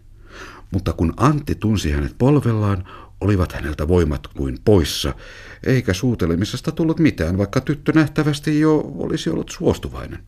Mutta 0.71 0.93
kun 0.93 1.15
Antti 1.17 1.55
tunsi 1.55 1.91
hänet 1.91 2.15
polvellaan, 2.19 2.89
olivat 3.21 3.53
häneltä 3.53 3.89
voimat 3.89 4.27
kuin 4.27 4.59
poissa, 4.65 5.15
eikä 5.67 5.93
suutelemisesta 5.93 6.73
tullut 6.73 6.99
mitään, 6.99 7.39
vaikka 7.39 7.61
tyttö 7.61 7.93
nähtävästi 7.95 8.61
jo 8.61 8.93
olisi 8.97 9.31
ollut 9.31 9.51
suostuvainen. 9.51 10.19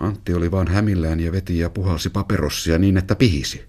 Antti 0.00 0.34
oli 0.34 0.50
vaan 0.50 0.68
hämillään 0.68 1.20
ja 1.20 1.32
veti 1.32 1.58
ja 1.58 1.70
puhalsi 1.70 2.10
paperossia 2.10 2.78
niin, 2.78 2.96
että 2.96 3.14
pihisi. 3.14 3.64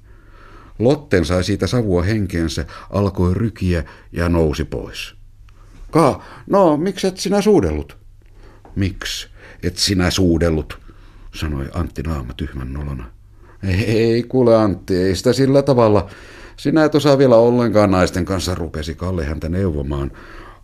Lotten 0.80 1.26
sai 1.26 1.44
siitä 1.44 1.68
savua 1.68 2.04
henkeensä, 2.04 2.66
alkoi 2.90 3.34
rykiä 3.34 3.84
ja 4.12 4.30
nousi 4.30 4.66
pois. 4.66 5.16
Ka, 5.92 6.24
no, 6.48 6.78
miksi 6.78 7.08
et 7.08 7.18
sinä 7.18 7.42
suudellut? 7.42 7.98
Miksi 8.76 9.28
et 9.64 9.78
sinä 9.78 10.12
suudellut, 10.12 10.80
sanoi 11.36 11.70
Antti 11.74 12.02
naama 12.02 12.34
tyhmän 12.34 12.74
nolona. 12.74 13.12
Ei 13.88 14.24
kuule 14.24 14.56
Antti, 14.58 14.96
ei 14.96 15.16
sitä 15.16 15.34
sillä 15.34 15.62
tavalla. 15.62 16.10
Sinä 16.58 16.84
et 16.84 16.96
osaa 16.96 17.18
vielä 17.18 17.36
ollenkaan 17.36 17.92
naisten 17.92 18.26
kanssa, 18.26 18.56
rupesi 18.56 18.96
Kalle 18.96 19.26
häntä 19.26 19.50
neuvomaan. 19.50 20.12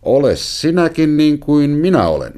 Ole 0.02 0.36
sinäkin 0.36 1.16
niin 1.16 1.38
kuin 1.38 1.70
minä 1.70 2.08
olen. 2.08 2.32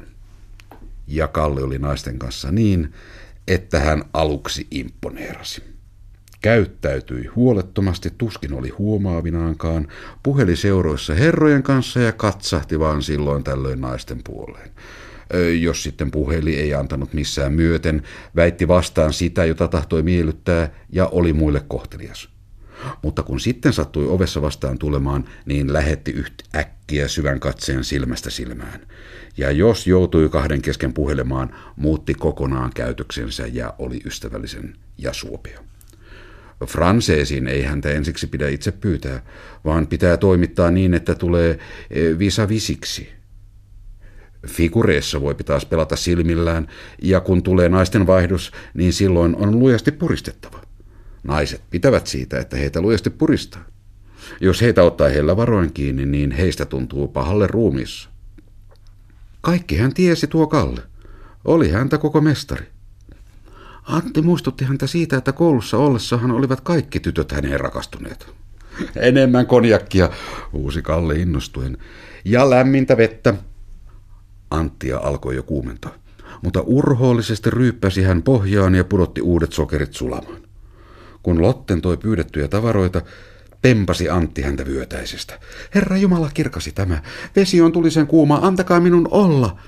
Ja 1.07 1.27
Kalle 1.27 1.63
oli 1.63 1.79
naisten 1.79 2.19
kanssa 2.19 2.51
niin, 2.51 2.93
että 3.49 3.79
hän 3.79 4.03
aluksi 4.13 4.67
imponeerasi. 4.71 5.63
Käyttäytyi 6.41 7.25
huolettomasti, 7.25 8.09
tuskin 8.17 8.53
oli 8.53 8.69
huomaavinaankaan, 8.69 9.87
puheli 10.23 10.55
seuroissa 10.55 11.13
herrojen 11.13 11.63
kanssa 11.63 11.99
ja 11.99 12.11
katsahti 12.11 12.79
vaan 12.79 13.03
silloin 13.03 13.43
tällöin 13.43 13.81
naisten 13.81 14.21
puoleen. 14.23 14.71
jos 15.61 15.83
sitten 15.83 16.11
puheli 16.11 16.55
ei 16.55 16.73
antanut 16.73 17.13
missään 17.13 17.53
myöten, 17.53 18.03
väitti 18.35 18.67
vastaan 18.67 19.13
sitä, 19.13 19.45
jota 19.45 19.67
tahtoi 19.67 20.03
miellyttää 20.03 20.69
ja 20.91 21.07
oli 21.07 21.33
muille 21.33 21.63
kohtelias. 21.67 22.38
Mutta 23.01 23.23
kun 23.23 23.39
sitten 23.39 23.73
sattui 23.73 24.07
ovessa 24.07 24.41
vastaan 24.41 24.79
tulemaan, 24.79 25.25
niin 25.45 25.73
lähetti 25.73 26.11
yhtä 26.11 26.43
äkkiä 26.55 27.07
syvän 27.07 27.39
katseen 27.39 27.83
silmästä 27.83 28.29
silmään. 28.29 28.79
Ja 29.37 29.51
jos 29.51 29.87
joutui 29.87 30.29
kahden 30.29 30.61
kesken 30.61 30.93
puhelemaan, 30.93 31.55
muutti 31.75 32.13
kokonaan 32.13 32.71
käytöksensä 32.75 33.47
ja 33.47 33.73
oli 33.77 33.99
ystävällisen 34.05 34.75
ja 34.97 35.13
suopia. 35.13 35.59
Franseesin 36.65 37.47
ei 37.47 37.63
häntä 37.63 37.89
ensiksi 37.89 38.27
pidä 38.27 38.49
itse 38.49 38.71
pyytää, 38.71 39.21
vaan 39.65 39.87
pitää 39.87 40.17
toimittaa 40.17 40.71
niin, 40.71 40.93
että 40.93 41.15
tulee 41.15 41.59
e, 41.89 42.19
visavisiksi. 42.19 43.09
Figureessa 44.47 45.21
voi 45.21 45.35
taas 45.35 45.65
pelata 45.65 45.95
silmillään, 45.95 46.67
ja 47.01 47.19
kun 47.19 47.43
tulee 47.43 47.69
naisten 47.69 48.07
vaihdos, 48.07 48.51
niin 48.73 48.93
silloin 48.93 49.35
on 49.35 49.59
lujasti 49.59 49.91
puristettava. 49.91 50.68
Naiset 51.23 51.61
pitävät 51.69 52.07
siitä, 52.07 52.39
että 52.39 52.57
heitä 52.57 52.81
lujasti 52.81 53.09
puristaa. 53.09 53.61
Jos 54.41 54.61
heitä 54.61 54.83
ottaa 54.83 55.09
heillä 55.09 55.37
varoin 55.37 55.73
kiinni, 55.73 56.05
niin 56.05 56.31
heistä 56.31 56.65
tuntuu 56.65 57.07
pahalle 57.07 57.47
ruumiissa. 57.47 58.09
Kaikki 59.41 59.77
hän 59.77 59.93
tiesi 59.93 60.27
tuo 60.27 60.47
Kalle. 60.47 60.81
Oli 61.45 61.69
häntä 61.69 61.97
koko 61.97 62.21
mestari. 62.21 62.65
Antti 63.83 64.21
muistutti 64.21 64.65
häntä 64.65 64.87
siitä, 64.87 65.17
että 65.17 65.31
koulussa 65.31 65.77
ollessahan 65.77 66.31
olivat 66.31 66.61
kaikki 66.61 66.99
tytöt 66.99 67.31
häneen 67.31 67.59
rakastuneet. 67.59 68.27
Enemmän 68.95 69.45
konjakkia, 69.45 70.09
uusi 70.53 70.81
Kalle 70.81 71.15
innostuen. 71.15 71.77
Ja 72.25 72.49
lämmintä 72.49 72.97
vettä. 72.97 73.33
Anttia 74.51 74.97
alkoi 74.97 75.35
jo 75.35 75.43
kuumentaa, 75.43 75.93
mutta 76.41 76.61
urhoollisesti 76.61 77.49
ryyppäsi 77.49 78.03
hän 78.03 78.23
pohjaan 78.23 78.75
ja 78.75 78.83
pudotti 78.83 79.21
uudet 79.21 79.53
sokerit 79.53 79.93
sulamaan. 79.93 80.48
Kun 81.29 81.41
Lotten 81.41 81.81
toi 81.81 81.97
pyydettyjä 81.97 82.47
tavaroita, 82.47 83.01
pempasi 83.61 84.09
Antti 84.09 84.41
häntä 84.41 84.65
vyötäisestä. 84.65 85.39
Herra 85.75 85.97
Jumala 85.97 86.31
kirkasi 86.33 86.71
tämä. 86.71 87.01
Vesi 87.35 87.61
on 87.61 87.71
tulisen 87.71 88.07
kuuma, 88.07 88.39
antakaa 88.41 88.79
minun 88.79 89.07
olla. 89.11 89.59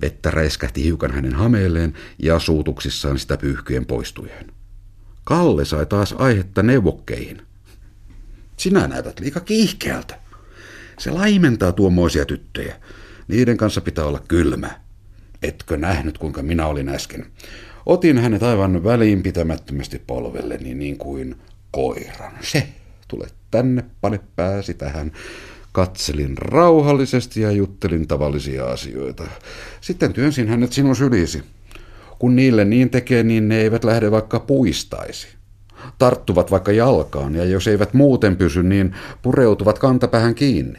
Vettä 0.00 0.30
räiskähti 0.30 0.84
hiukan 0.84 1.10
hänen 1.10 1.34
hameelleen 1.34 1.94
ja 2.18 2.38
suutuksissaan 2.38 3.18
sitä 3.18 3.36
pyyhkyen 3.36 3.86
poistujen. 3.86 4.52
Kalle 5.24 5.64
sai 5.64 5.86
taas 5.86 6.14
aihetta 6.18 6.62
neuvokkeihin. 6.62 7.42
Sinä 8.56 8.88
näytät 8.88 9.20
liika 9.20 9.40
kiihkeältä. 9.40 10.18
Se 10.98 11.10
laimentaa 11.10 11.72
tuommoisia 11.72 12.24
tyttöjä. 12.24 12.76
Niiden 13.28 13.56
kanssa 13.56 13.80
pitää 13.80 14.04
olla 14.04 14.22
kylmä. 14.28 14.80
Etkö 15.42 15.76
nähnyt, 15.76 16.18
kuinka 16.18 16.42
minä 16.42 16.66
olin 16.66 16.88
äsken? 16.88 17.26
Otin 17.86 18.18
hänet 18.18 18.42
aivan 18.42 18.84
väliinpitämättömästi 18.84 20.02
polvelleni 20.06 20.74
niin 20.74 20.98
kuin 20.98 21.36
koiran. 21.70 22.32
Se, 22.40 22.68
tule 23.08 23.26
tänne, 23.50 23.84
pane 24.00 24.20
pääsi 24.36 24.74
tähän. 24.74 25.12
Katselin 25.72 26.38
rauhallisesti 26.38 27.40
ja 27.40 27.50
juttelin 27.50 28.08
tavallisia 28.08 28.66
asioita. 28.66 29.24
Sitten 29.80 30.12
työnsin 30.12 30.48
hänet 30.48 30.72
sinun 30.72 30.96
sylisi. 30.96 31.42
Kun 32.18 32.36
niille 32.36 32.64
niin 32.64 32.90
tekee, 32.90 33.22
niin 33.22 33.48
ne 33.48 33.60
eivät 33.60 33.84
lähde 33.84 34.10
vaikka 34.10 34.40
puistaisi. 34.40 35.28
Tarttuvat 35.98 36.50
vaikka 36.50 36.72
jalkaan, 36.72 37.34
ja 37.34 37.44
jos 37.44 37.68
eivät 37.68 37.94
muuten 37.94 38.36
pysy, 38.36 38.62
niin 38.62 38.94
pureutuvat 39.22 39.78
kantapäähän 39.78 40.34
kiinni. 40.34 40.78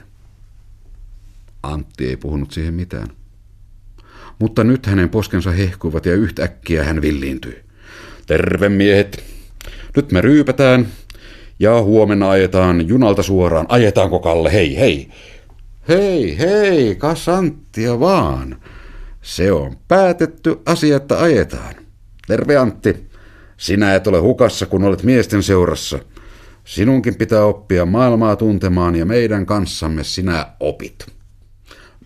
Antti 1.63 2.07
ei 2.07 2.17
puhunut 2.17 2.51
siihen 2.51 2.73
mitään. 2.73 3.07
Mutta 4.41 4.63
nyt 4.63 4.85
hänen 4.85 5.09
poskensa 5.09 5.51
hehkuivat 5.51 6.05
ja 6.05 6.13
yhtäkkiä 6.13 6.83
hän 6.83 7.01
villiintyi. 7.01 7.63
Terve 8.27 8.69
miehet! 8.69 9.23
Nyt 9.95 10.11
me 10.11 10.21
ryypätään 10.21 10.87
ja 11.59 11.81
huomenna 11.81 12.29
ajetaan 12.29 12.87
junalta 12.87 13.23
suoraan. 13.23 13.65
Ajetaanko 13.69 14.19
Kalle? 14.19 14.53
Hei, 14.53 14.77
hei! 14.77 15.09
Hei, 15.87 16.37
hei, 16.37 16.95
kasanttia 16.95 17.99
vaan. 17.99 18.61
Se 19.21 19.51
on 19.51 19.77
päätetty 19.87 20.59
asia, 20.65 20.97
että 20.97 21.21
ajetaan. 21.21 21.75
Terve 22.27 22.57
Antti. 22.57 22.95
Sinä 23.57 23.95
et 23.95 24.07
ole 24.07 24.19
hukassa, 24.19 24.65
kun 24.65 24.83
olet 24.83 25.03
miesten 25.03 25.43
seurassa. 25.43 25.99
Sinunkin 26.63 27.15
pitää 27.15 27.45
oppia 27.45 27.85
maailmaa 27.85 28.35
tuntemaan 28.35 28.95
ja 28.95 29.05
meidän 29.05 29.45
kanssamme 29.45 30.03
sinä 30.03 30.47
opit. 30.59 31.20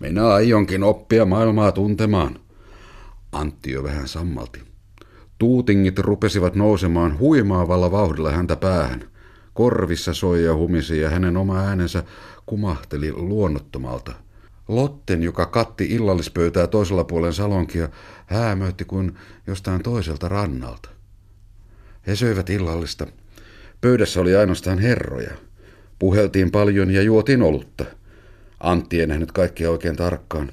Minä 0.00 0.26
aionkin 0.28 0.82
oppia 0.82 1.24
maailmaa 1.24 1.72
tuntemaan. 1.72 2.40
Antti 3.32 3.70
jo 3.70 3.82
vähän 3.82 4.08
sammalti. 4.08 4.62
Tuutingit 5.38 5.98
rupesivat 5.98 6.54
nousemaan 6.54 7.18
huimaavalla 7.18 7.90
vauhdilla 7.90 8.32
häntä 8.32 8.56
päähän. 8.56 9.04
Korvissa 9.54 10.14
soi 10.14 10.44
ja 10.44 10.54
humisi 10.54 11.00
ja 11.00 11.10
hänen 11.10 11.36
oma 11.36 11.58
äänensä 11.58 12.04
kumahteli 12.46 13.12
luonnottomalta. 13.12 14.12
Lotten, 14.68 15.22
joka 15.22 15.46
katti 15.46 15.84
illallispöytää 15.84 16.66
toisella 16.66 17.04
puolen 17.04 17.32
salonkia, 17.32 17.88
häämöitti 18.26 18.84
kuin 18.84 19.14
jostain 19.46 19.82
toiselta 19.82 20.28
rannalta. 20.28 20.88
He 22.06 22.16
söivät 22.16 22.50
illallista. 22.50 23.06
Pöydässä 23.80 24.20
oli 24.20 24.36
ainoastaan 24.36 24.78
herroja. 24.78 25.30
Puheltiin 25.98 26.50
paljon 26.50 26.90
ja 26.90 27.02
juotiin 27.02 27.42
olutta. 27.42 27.84
Antti 28.60 29.00
ei 29.00 29.06
nähnyt 29.06 29.32
kaikkia 29.32 29.70
oikein 29.70 29.96
tarkkaan. 29.96 30.52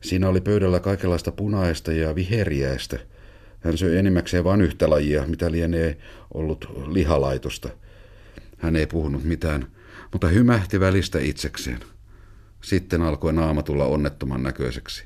Siinä 0.00 0.28
oli 0.28 0.40
pöydällä 0.40 0.80
kaikenlaista 0.80 1.32
punaista 1.32 1.92
ja 1.92 2.14
viheriäistä. 2.14 2.98
Hän 3.60 3.78
söi 3.78 3.96
enimmäkseen 3.96 4.44
vain 4.44 4.60
yhtä 4.60 4.90
lajia, 4.90 5.26
mitä 5.26 5.50
lienee 5.50 5.98
ollut 6.34 6.70
lihalaitosta. 6.86 7.68
Hän 8.58 8.76
ei 8.76 8.86
puhunut 8.86 9.24
mitään, 9.24 9.66
mutta 10.12 10.28
hymähti 10.28 10.80
välistä 10.80 11.18
itsekseen. 11.18 11.80
Sitten 12.60 13.02
alkoi 13.02 13.32
naama 13.32 13.62
tulla 13.62 13.84
onnettoman 13.84 14.42
näköiseksi. 14.42 15.04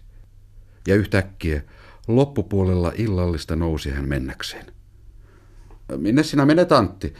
Ja 0.88 0.94
yhtäkkiä 0.94 1.62
loppupuolella 2.08 2.92
illallista 2.96 3.56
nousi 3.56 3.90
hän 3.90 4.08
mennäkseen. 4.08 4.66
Minne 5.96 6.22
sinä 6.22 6.46
menet, 6.46 6.72
Antti? 6.72 7.14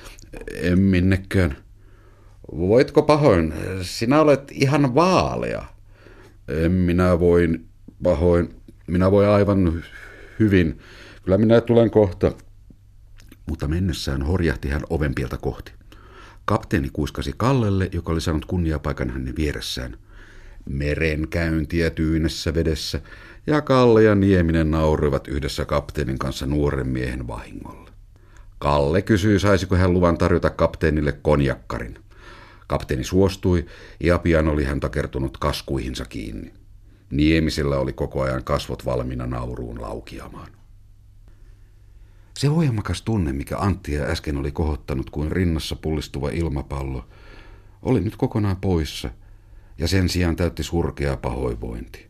En 0.55 0.79
minnekään. 0.79 1.57
Voitko 2.57 3.03
pahoin? 3.03 3.55
Sinä 3.83 4.21
olet 4.21 4.53
ihan 4.53 4.95
vaalea. 4.95 5.65
En 6.49 6.73
minä 6.73 7.21
voin 7.21 7.69
pahoin. 8.03 8.55
Minä 8.87 9.11
voin 9.11 9.29
aivan 9.29 9.83
hyvin. 10.39 10.79
Kyllä 11.25 11.39
minä 11.39 11.61
tulen 11.61 11.91
kohta. 11.91 12.33
Mutta 13.47 13.69
mennessään 13.69 14.23
horjahti 14.23 14.69
hän 14.69 14.83
ovenpieltä 14.91 15.37
kohti. 15.37 15.73
Kapteeni 16.45 16.91
kuiskasi 16.93 17.33
Kallelle, 17.37 17.89
joka 17.93 18.13
oli 18.13 18.21
saanut 18.21 18.45
kunniapaikan 18.45 19.11
hänen 19.11 19.37
vieressään. 19.37 19.97
Merenkäyntiä 20.69 21.91
tyynessä 21.91 22.55
vedessä, 22.55 23.01
ja 23.47 23.61
Kalle 23.61 24.03
ja 24.03 24.15
Nieminen 24.15 24.71
nauroivat 24.71 25.29
yhdessä 25.29 25.65
kapteenin 25.65 26.19
kanssa 26.19 26.47
nuoren 26.47 26.89
miehen 26.89 27.27
vahingolle. 27.27 27.91
Kalle 28.59 29.03
kysyi, 29.03 29.41
saisiko 29.41 29.77
hän 29.77 29.93
luvan 29.93 30.19
tarjota 30.19 30.51
kapteenille 30.51 31.13
konjakkarin. 31.13 31.99
Kapteeni 32.73 33.05
suostui 33.05 33.67
ja 34.01 34.19
pian 34.19 34.49
oli 34.49 34.65
hän 34.65 34.81
takertunut 34.81 35.39
kaskuihinsa 35.39 36.05
kiinni. 36.05 36.53
Niemisellä 37.11 37.79
oli 37.79 37.93
koko 37.93 38.23
ajan 38.23 38.45
kasvot 38.45 38.85
valmiina 38.85 39.27
nauruun 39.27 39.81
laukiamaan. 39.81 40.53
Se 42.39 42.51
voimakas 42.51 43.03
tunne, 43.03 43.33
mikä 43.33 43.59
Anttia 43.59 44.05
äsken 44.05 44.37
oli 44.37 44.51
kohottanut 44.51 45.11
kuin 45.11 45.33
rinnassa 45.33 45.77
pullistuva 45.77 46.31
ilmapallo, 46.31 47.09
oli 47.83 48.01
nyt 48.01 48.17
kokonaan 48.17 48.57
poissa, 48.57 49.11
ja 49.79 49.89
sen 49.89 50.09
sijaan 50.09 50.37
täytti 50.37 50.63
surkea 50.63 51.17
pahoinvointi. 51.17 52.07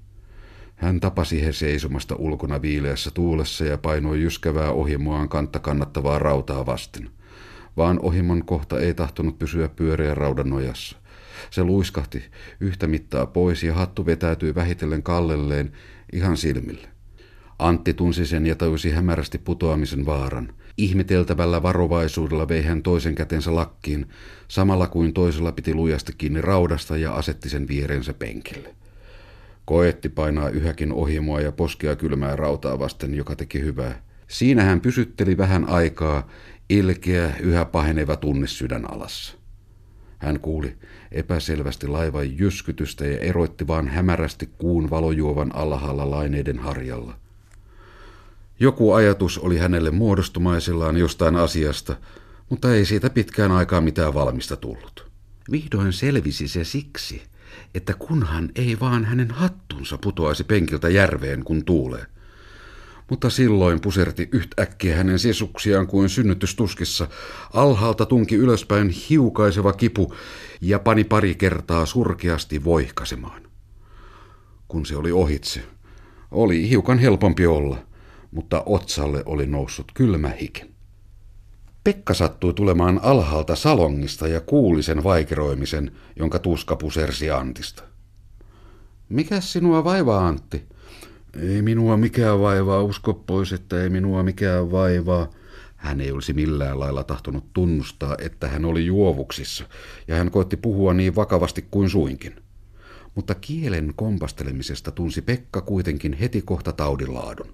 Hän 0.76 1.00
tapasi 1.00 1.44
he 1.44 1.52
seisomasta 1.52 2.14
ulkona 2.14 2.62
viileässä 2.62 3.10
tuulessa 3.10 3.64
ja 3.64 3.78
painoi 3.78 4.22
jyskävää 4.22 4.70
ohimoaan 4.70 5.28
kantta 5.28 5.58
kannattavaa 5.58 6.18
rautaa 6.18 6.66
vasten– 6.66 7.10
vaan 7.76 7.98
ohimon 8.02 8.44
kohta 8.44 8.80
ei 8.80 8.94
tahtonut 8.94 9.38
pysyä 9.38 9.68
pyöreän 9.68 10.16
raudan 10.16 10.50
nojassa. 10.50 10.96
Se 11.50 11.64
luiskahti 11.64 12.22
yhtä 12.60 12.86
mittaa 12.86 13.26
pois 13.26 13.62
ja 13.62 13.74
hattu 13.74 14.06
vetäytyi 14.06 14.54
vähitellen 14.54 15.02
kallelleen 15.02 15.72
ihan 16.12 16.36
silmille. 16.36 16.88
Antti 17.58 17.94
tunsi 17.94 18.26
sen 18.26 18.46
ja 18.46 18.54
tajusi 18.54 18.90
hämärästi 18.90 19.38
putoamisen 19.38 20.06
vaaran. 20.06 20.52
Ihmeteltävällä 20.76 21.62
varovaisuudella 21.62 22.48
vei 22.48 22.62
hän 22.62 22.82
toisen 22.82 23.14
kätensä 23.14 23.54
lakkiin, 23.54 24.08
samalla 24.48 24.86
kuin 24.86 25.12
toisella 25.12 25.52
piti 25.52 25.74
lujasti 25.74 26.12
kiinni 26.18 26.40
raudasta 26.40 26.96
ja 26.96 27.12
asetti 27.12 27.48
sen 27.48 27.68
vierensä 27.68 28.14
penkille. 28.14 28.74
Koetti 29.64 30.08
painaa 30.08 30.48
yhäkin 30.48 30.92
ohimoa 30.92 31.40
ja 31.40 31.52
poskea 31.52 31.96
kylmää 31.96 32.36
rautaa 32.36 32.78
vasten, 32.78 33.14
joka 33.14 33.36
teki 33.36 33.60
hyvää. 33.60 34.02
Siinä 34.28 34.62
hän 34.62 34.80
pysytteli 34.80 35.36
vähän 35.36 35.68
aikaa 35.68 36.28
ilkeä, 36.78 37.36
yhä 37.40 37.64
paheneva 37.64 38.16
tunne 38.16 38.46
sydän 38.46 38.92
alassa. 38.94 39.34
Hän 40.18 40.40
kuuli 40.40 40.76
epäselvästi 41.12 41.86
laivan 41.86 42.38
jyskytystä 42.38 43.06
ja 43.06 43.18
eroitti 43.18 43.66
vaan 43.66 43.88
hämärästi 43.88 44.48
kuun 44.58 44.90
valojuovan 44.90 45.54
alhaalla 45.54 46.10
laineiden 46.10 46.58
harjalla. 46.58 47.14
Joku 48.60 48.92
ajatus 48.92 49.38
oli 49.38 49.58
hänelle 49.58 49.90
muodostumaisellaan 49.90 50.96
jostain 50.96 51.36
asiasta, 51.36 51.96
mutta 52.48 52.74
ei 52.74 52.84
siitä 52.84 53.10
pitkään 53.10 53.52
aikaa 53.52 53.80
mitään 53.80 54.14
valmista 54.14 54.56
tullut. 54.56 55.10
Vihdoin 55.50 55.92
selvisi 55.92 56.48
se 56.48 56.64
siksi, 56.64 57.22
että 57.74 57.94
kunhan 57.94 58.50
ei 58.54 58.80
vaan 58.80 59.04
hänen 59.04 59.30
hattunsa 59.30 59.98
putoaisi 59.98 60.44
penkiltä 60.44 60.88
järveen, 60.88 61.44
kun 61.44 61.64
tuulee. 61.64 62.06
Mutta 63.12 63.30
silloin 63.30 63.80
puserti 63.80 64.28
yhtäkkiä 64.32 64.96
hänen 64.96 65.18
sisuksiaan 65.18 65.86
kuin 65.86 66.08
synnytystuskissa. 66.08 67.08
Alhaalta 67.52 68.06
tunki 68.06 68.34
ylöspäin 68.34 68.88
hiukaiseva 68.88 69.72
kipu 69.72 70.14
ja 70.60 70.78
pani 70.78 71.04
pari 71.04 71.34
kertaa 71.34 71.86
surkeasti 71.86 72.64
voihkasemaan. 72.64 73.42
Kun 74.68 74.86
se 74.86 74.96
oli 74.96 75.12
ohitse, 75.12 75.62
oli 76.30 76.68
hiukan 76.68 76.98
helpompi 76.98 77.46
olla, 77.46 77.78
mutta 78.30 78.62
otsalle 78.66 79.22
oli 79.26 79.46
noussut 79.46 79.92
kylmä 79.94 80.28
hiki. 80.28 80.62
Pekka 81.84 82.14
sattui 82.14 82.54
tulemaan 82.54 83.00
alhaalta 83.02 83.56
salongista 83.56 84.28
ja 84.28 84.40
kuuli 84.40 84.82
sen 84.82 85.04
vaikeroimisen, 85.04 85.92
jonka 86.16 86.38
tuska 86.38 86.76
pusersi 86.76 87.30
Antista. 87.30 87.82
Mikä 89.08 89.40
sinua 89.40 89.84
vaivaa, 89.84 90.28
Antti? 90.28 90.71
Ei 91.40 91.62
minua 91.62 91.96
mikään 91.96 92.40
vaivaa, 92.40 92.82
usko 92.82 93.14
pois, 93.14 93.52
että 93.52 93.82
ei 93.82 93.88
minua 93.88 94.22
mikään 94.22 94.70
vaivaa. 94.70 95.30
Hän 95.76 96.00
ei 96.00 96.12
olisi 96.12 96.32
millään 96.32 96.80
lailla 96.80 97.04
tahtonut 97.04 97.52
tunnustaa, 97.52 98.16
että 98.18 98.48
hän 98.48 98.64
oli 98.64 98.86
juovuksissa, 98.86 99.64
ja 100.08 100.16
hän 100.16 100.30
koitti 100.30 100.56
puhua 100.56 100.94
niin 100.94 101.14
vakavasti 101.14 101.64
kuin 101.70 101.90
suinkin. 101.90 102.36
Mutta 103.14 103.34
kielen 103.34 103.92
kompastelemisesta 103.96 104.90
tunsi 104.90 105.22
Pekka 105.22 105.60
kuitenkin 105.60 106.12
heti 106.12 106.42
kohta 106.42 106.72
taudilaadun. 106.72 107.52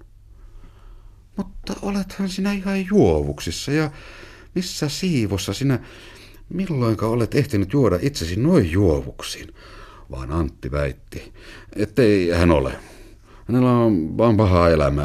Mutta 1.37 1.75
olethan 1.81 2.29
sinä 2.29 2.51
ihan 2.51 2.85
juovuksissa 2.87 3.71
ja 3.71 3.91
missä 4.55 4.89
siivossa 4.89 5.53
sinä, 5.53 5.79
milloinka 6.49 7.07
olet 7.07 7.35
ehtinyt 7.35 7.73
juoda 7.73 7.99
itsesi 8.01 8.35
noin 8.35 8.71
juovuksiin? 8.71 9.53
Vaan 10.11 10.31
Antti 10.31 10.71
väitti, 10.71 11.33
ettei 11.75 12.29
hän 12.29 12.51
ole. 12.51 12.73
Hänellä 13.49 13.71
on 13.71 14.17
vaan 14.17 14.37
paha 14.37 14.69
elämä. 14.69 15.03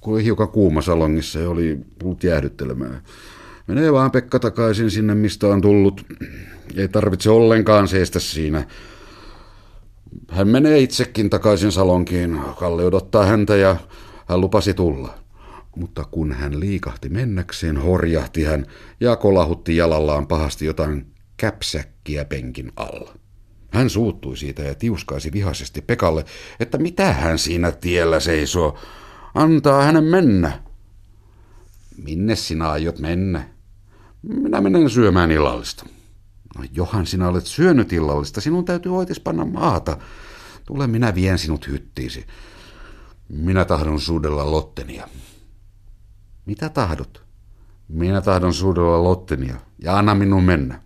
Kun 0.00 0.20
hiukan 0.20 0.48
kuuma 0.48 0.82
salongissa 0.82 1.38
ja 1.38 1.50
oli 1.50 1.78
tullut 1.98 2.24
jäähdyttelemään. 2.24 3.02
Menee 3.66 3.92
vaan 3.92 4.10
Pekka 4.10 4.38
takaisin 4.38 4.90
sinne, 4.90 5.14
mistä 5.14 5.46
on 5.46 5.60
tullut. 5.60 6.06
Ei 6.76 6.88
tarvitse 6.88 7.30
ollenkaan 7.30 7.88
seistä 7.88 8.18
siinä. 8.18 8.66
Hän 10.30 10.48
menee 10.48 10.78
itsekin 10.78 11.30
takaisin 11.30 11.72
salonkiin. 11.72 12.40
Kalle 12.58 12.84
odottaa 12.84 13.26
häntä 13.26 13.56
ja 13.56 13.76
hän 14.26 14.40
lupasi 14.40 14.74
tulla. 14.74 15.14
Mutta 15.76 16.04
kun 16.10 16.32
hän 16.32 16.60
liikahti 16.60 17.08
mennäkseen, 17.08 17.76
horjahti 17.76 18.44
hän 18.44 18.66
ja 19.00 19.16
kolahutti 19.16 19.76
jalallaan 19.76 20.26
pahasti 20.26 20.66
jotain 20.66 21.06
käpsäkkiä 21.36 22.24
penkin 22.24 22.72
alla. 22.76 23.14
Hän 23.70 23.90
suuttui 23.90 24.36
siitä 24.36 24.62
ja 24.62 24.74
tiuskaisi 24.74 25.32
vihaisesti 25.32 25.80
Pekalle, 25.82 26.24
että 26.60 26.78
mitä 26.78 27.12
hän 27.12 27.38
siinä 27.38 27.70
tiellä 27.72 28.20
seisoo. 28.20 28.78
Antaa 29.34 29.82
hänen 29.82 30.04
mennä. 30.04 30.62
Minne 32.04 32.36
sinä 32.36 32.70
aiot 32.70 32.98
mennä? 32.98 33.48
Minä 34.22 34.60
menen 34.60 34.90
syömään 34.90 35.30
illallista. 35.30 35.86
No 36.58 36.64
johan 36.72 37.06
sinä 37.06 37.28
olet 37.28 37.46
syönyt 37.46 37.92
illallista, 37.92 38.40
sinun 38.40 38.64
täytyy 38.64 38.96
oitis 38.96 39.20
panna 39.20 39.44
maata. 39.44 39.98
Tule 40.66 40.86
minä 40.86 41.14
vien 41.14 41.38
sinut 41.38 41.68
hyttiisi. 41.68 42.26
Minä 43.28 43.64
tahdon 43.64 44.00
suudella 44.00 44.50
Lottenia. 44.50 45.08
Mitä 46.46 46.68
tahdot? 46.68 47.22
Minä 47.88 48.20
tahdon 48.20 48.54
suudella 48.54 49.04
Lottenia 49.04 49.56
ja 49.78 49.98
anna 49.98 50.14
minun 50.14 50.44
mennä. 50.44 50.82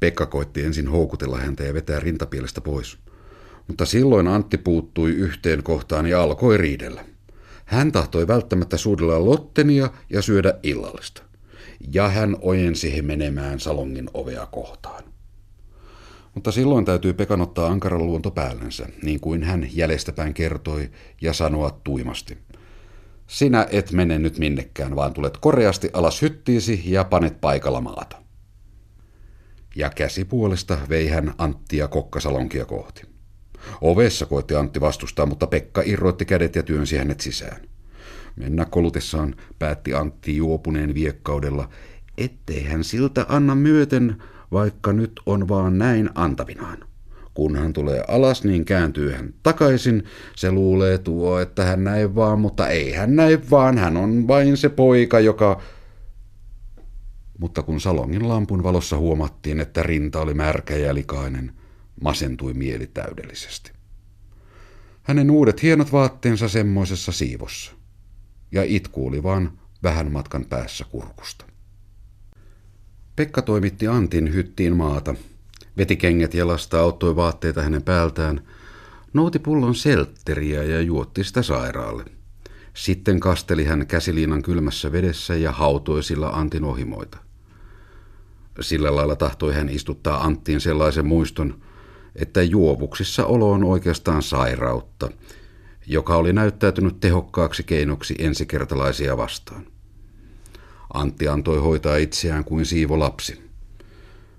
Pekka 0.00 0.26
koitti 0.26 0.64
ensin 0.64 0.88
houkutella 0.88 1.38
häntä 1.38 1.64
ja 1.64 1.74
vetää 1.74 2.00
rintapielestä 2.00 2.60
pois. 2.60 2.98
Mutta 3.68 3.86
silloin 3.86 4.28
Antti 4.28 4.58
puuttui 4.58 5.10
yhteen 5.10 5.62
kohtaan 5.62 6.06
ja 6.06 6.22
alkoi 6.22 6.58
riidellä. 6.58 7.04
Hän 7.64 7.92
tahtoi 7.92 8.28
välttämättä 8.28 8.76
suudella 8.76 9.24
Lottenia 9.24 9.90
ja 10.10 10.22
syödä 10.22 10.54
illallista. 10.62 11.22
Ja 11.92 12.08
hän 12.08 12.36
ojensi 12.40 12.96
he 12.96 13.02
menemään 13.02 13.60
salongin 13.60 14.10
ovea 14.14 14.46
kohtaan. 14.46 15.04
Mutta 16.34 16.52
silloin 16.52 16.84
täytyy 16.84 17.12
Pekan 17.12 17.40
ottaa 17.40 17.70
ankaran 17.70 18.06
luonto 18.06 18.30
päällensä, 18.30 18.86
niin 19.02 19.20
kuin 19.20 19.42
hän 19.42 19.68
jäljestäpäin 19.72 20.34
kertoi, 20.34 20.90
ja 21.20 21.32
sanoa 21.32 21.80
tuimasti. 21.84 22.38
Sinä 23.26 23.66
et 23.70 23.92
mene 23.92 24.18
nyt 24.18 24.38
minnekään, 24.38 24.96
vaan 24.96 25.12
tulet 25.12 25.36
koreasti 25.36 25.90
alas 25.92 26.22
hyttiisi 26.22 26.82
ja 26.84 27.04
panet 27.04 27.40
paikalla 27.40 27.80
maata. 27.80 28.16
Ja 29.76 29.90
käsi 29.90 30.24
puolesta 30.24 30.78
vei 30.88 31.08
hän 31.08 31.34
Anttia 31.38 31.88
kokkasalonkia 31.88 32.64
kohti. 32.64 33.02
Ovessa 33.80 34.26
koitti 34.26 34.54
Antti 34.54 34.80
vastustaa, 34.80 35.26
mutta 35.26 35.46
Pekka 35.46 35.82
irroitti 35.84 36.24
kädet 36.24 36.56
ja 36.56 36.62
työnsi 36.62 36.96
hänet 36.96 37.20
sisään. 37.20 37.60
Mennä 38.36 38.64
kolutessaan 38.64 39.34
päätti 39.58 39.94
Antti 39.94 40.36
juopuneen 40.36 40.94
viekkaudella, 40.94 41.68
ettei 42.18 42.64
hän 42.64 42.84
siltä 42.84 43.26
anna 43.28 43.54
myöten, 43.54 44.22
vaikka 44.52 44.92
nyt 44.92 45.12
on 45.26 45.48
vaan 45.48 45.78
näin 45.78 46.10
antavinaan. 46.14 46.78
Kun 47.34 47.56
hän 47.56 47.72
tulee 47.72 48.04
alas, 48.08 48.44
niin 48.44 48.64
kääntyy 48.64 49.12
hän 49.12 49.34
takaisin. 49.42 50.04
Se 50.36 50.52
luulee 50.52 50.98
tuo, 50.98 51.40
että 51.40 51.64
hän 51.64 51.84
näin 51.84 52.14
vaan, 52.14 52.40
mutta 52.40 52.68
ei 52.68 52.92
hän 52.92 53.16
näin 53.16 53.50
vaan. 53.50 53.78
Hän 53.78 53.96
on 53.96 54.28
vain 54.28 54.56
se 54.56 54.68
poika, 54.68 55.20
joka... 55.20 55.60
Mutta 57.40 57.62
kun 57.62 57.80
salongin 57.80 58.28
lampun 58.28 58.62
valossa 58.62 58.96
huomattiin, 58.96 59.60
että 59.60 59.82
rinta 59.82 60.20
oli 60.20 60.34
märkä 60.34 60.76
ja 60.76 60.94
likainen, 60.94 61.52
masentui 62.02 62.54
mieli 62.54 62.86
täydellisesti. 62.86 63.72
Hänen 65.02 65.30
uudet 65.30 65.62
hienot 65.62 65.92
vaatteensa 65.92 66.48
semmoisessa 66.48 67.12
siivossa. 67.12 67.72
Ja 68.52 68.62
itku 68.64 69.06
oli 69.06 69.22
vaan 69.22 69.58
vähän 69.82 70.12
matkan 70.12 70.44
päässä 70.44 70.84
kurkusta. 70.84 71.44
Pekka 73.16 73.42
toimitti 73.42 73.86
Antin 73.86 74.34
hyttiin 74.34 74.76
maata, 74.76 75.14
veti 75.76 75.96
kengät 75.96 76.34
jalasta, 76.34 76.80
auttoi 76.80 77.16
vaatteita 77.16 77.62
hänen 77.62 77.82
päältään, 77.82 78.40
nouti 79.12 79.38
pullon 79.38 79.74
seltteriä 79.74 80.62
ja 80.62 80.80
juotti 80.80 81.24
sitä 81.24 81.42
sairaalle. 81.42 82.04
Sitten 82.74 83.20
kasteli 83.20 83.64
hän 83.64 83.86
käsiliinan 83.86 84.42
kylmässä 84.42 84.92
vedessä 84.92 85.36
ja 85.36 85.52
hautoi 85.52 86.02
sillä 86.02 86.28
Antin 86.28 86.64
ohimoita. 86.64 87.29
Sillä 88.60 88.96
lailla 88.96 89.16
tahtoi 89.16 89.54
hän 89.54 89.68
istuttaa 89.68 90.24
Anttiin 90.24 90.60
sellaisen 90.60 91.06
muiston, 91.06 91.60
että 92.16 92.42
juovuksissa 92.42 93.26
olo 93.26 93.50
on 93.50 93.64
oikeastaan 93.64 94.22
sairautta, 94.22 95.10
joka 95.86 96.16
oli 96.16 96.32
näyttäytynyt 96.32 97.00
tehokkaaksi 97.00 97.62
keinoksi 97.62 98.14
ensikertalaisia 98.18 99.16
vastaan. 99.16 99.66
Antti 100.94 101.28
antoi 101.28 101.58
hoitaa 101.58 101.96
itseään 101.96 102.44
kuin 102.44 102.66
siivo 102.66 102.98
lapsi. 102.98 103.50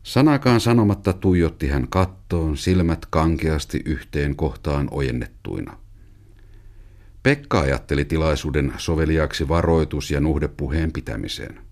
Sanakaan 0.04 0.60
sanomatta 0.60 1.14
tuijotti 1.14 1.68
hän 1.68 1.88
kattoon, 1.88 2.58
silmät 2.58 3.06
kankeasti 3.10 3.82
yhteen 3.86 4.36
kohtaan 4.36 4.88
ojennettuina. 4.92 5.78
Pekka 7.24 7.60
ajatteli 7.60 8.06
tilaisuuden 8.06 8.74
soveliaksi 8.78 9.48
varoitus- 9.48 10.12
ja 10.12 10.20
nuhdepuheen 10.20 10.92
pitämiseen. 10.92 11.71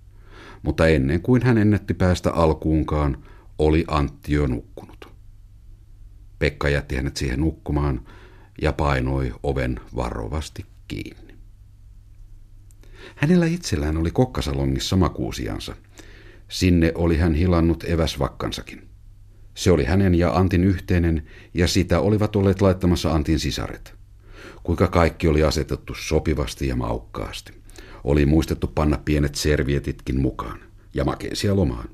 Mutta 0.64 0.88
ennen 0.88 1.22
kuin 1.22 1.44
hän 1.44 1.58
ennätti 1.58 1.94
päästä 1.94 2.32
alkuunkaan, 2.34 3.24
oli 3.58 3.86
Antti 3.88 4.34
jo 4.34 4.48
nukkunut. 4.48 5.10
Pekka 6.40 6.70
jätti 6.70 6.96
hänet 6.96 7.18
siihen 7.18 7.40
nukkumaan 7.40 8.06
ja 8.62 8.74
painoi 8.74 9.34
oven 9.44 9.80
varovasti 9.96 10.66
kiinni. 10.88 11.36
Hänellä 13.16 13.46
itsellään 13.46 13.98
oli 13.98 14.12
kokkasalongissa 14.12 14.96
makuusiansa. 14.96 15.76
Sinne 16.48 16.92
oli 16.96 17.18
hän 17.18 17.34
hilannut 17.34 17.84
eväsvakkansakin. 17.84 18.88
Se 19.54 19.72
oli 19.72 19.84
hänen 19.84 20.16
ja 20.16 20.32
Antin 20.32 20.64
yhteinen, 20.64 21.28
ja 21.54 21.68
sitä 21.68 22.00
olivat 22.00 22.36
olleet 22.36 22.62
laittamassa 22.62 23.12
Antin 23.12 23.40
sisaret. 23.40 23.96
Kuinka 24.64 24.88
kaikki 24.88 25.28
oli 25.28 25.44
asetettu 25.44 25.96
sopivasti 25.96 26.68
ja 26.68 26.76
maukkaasti. 26.76 27.59
Oli 28.04 28.26
muistettu 28.26 28.68
panna 28.68 28.98
pienet 29.06 29.36
servietitkin 29.36 30.22
mukaan, 30.22 30.60
ja 30.94 31.06
makeisia 31.06 31.56
lomaan. 31.56 31.90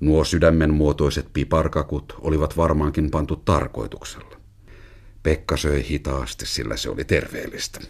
Nuo 0.00 0.24
sydämen 0.24 0.74
muotoiset 0.74 1.26
piparkakut 1.32 2.14
olivat 2.20 2.56
varmaankin 2.56 3.10
pantu 3.10 3.36
tarkoituksella. 3.36 4.36
Pekka 5.22 5.56
söi 5.56 5.86
hitaasti, 5.90 6.46
sillä 6.46 6.76
se 6.76 6.90
oli 6.90 7.04
terveellistä. 7.04 7.80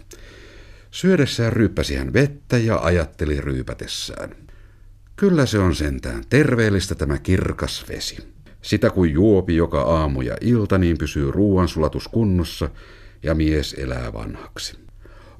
Syödessään 0.90 1.52
ryyppäsi 1.52 1.94
hän 1.94 2.12
vettä 2.12 2.58
ja 2.58 2.78
ajatteli 2.78 3.40
ryypätessään. 3.40 4.30
Kyllä 5.16 5.46
se 5.46 5.58
on 5.58 5.74
sentään 5.74 6.24
terveellistä 6.28 6.94
tämä 6.94 7.18
kirkas 7.18 7.84
vesi. 7.88 8.16
Sitä 8.62 8.90
kun 8.90 9.10
juopi 9.10 9.56
joka 9.56 9.82
aamu 9.82 10.20
ja 10.20 10.36
ilta, 10.40 10.78
niin 10.78 10.98
pysyy 10.98 11.30
ruoansulatus 11.30 12.08
kunnossa 12.08 12.70
ja 13.22 13.34
mies 13.34 13.74
elää 13.78 14.12
vanhaksi. 14.12 14.85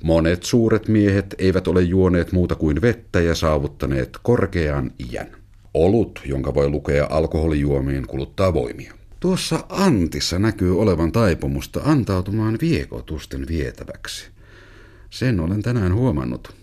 Monet 0.02 0.42
suuret 0.42 0.88
miehet 0.88 1.34
eivät 1.38 1.68
ole 1.68 1.82
juoneet 1.82 2.32
muuta 2.32 2.54
kuin 2.54 2.82
vettä 2.82 3.20
ja 3.20 3.34
saavuttaneet 3.34 4.18
korkean 4.22 4.90
iän. 5.10 5.28
Olut, 5.74 6.20
jonka 6.24 6.54
voi 6.54 6.68
lukea 6.68 7.06
alkoholijuomiin, 7.10 8.06
kuluttaa 8.06 8.54
voimia. 8.54 8.94
Tuossa 9.20 9.64
Antissa 9.68 10.38
näkyy 10.38 10.80
olevan 10.80 11.12
taipumusta 11.12 11.80
antautumaan 11.84 12.58
viekotusten 12.60 13.46
vietäväksi. 13.48 14.28
Sen 15.10 15.40
olen 15.40 15.62
tänään 15.62 15.94
huomannut. 15.94 16.54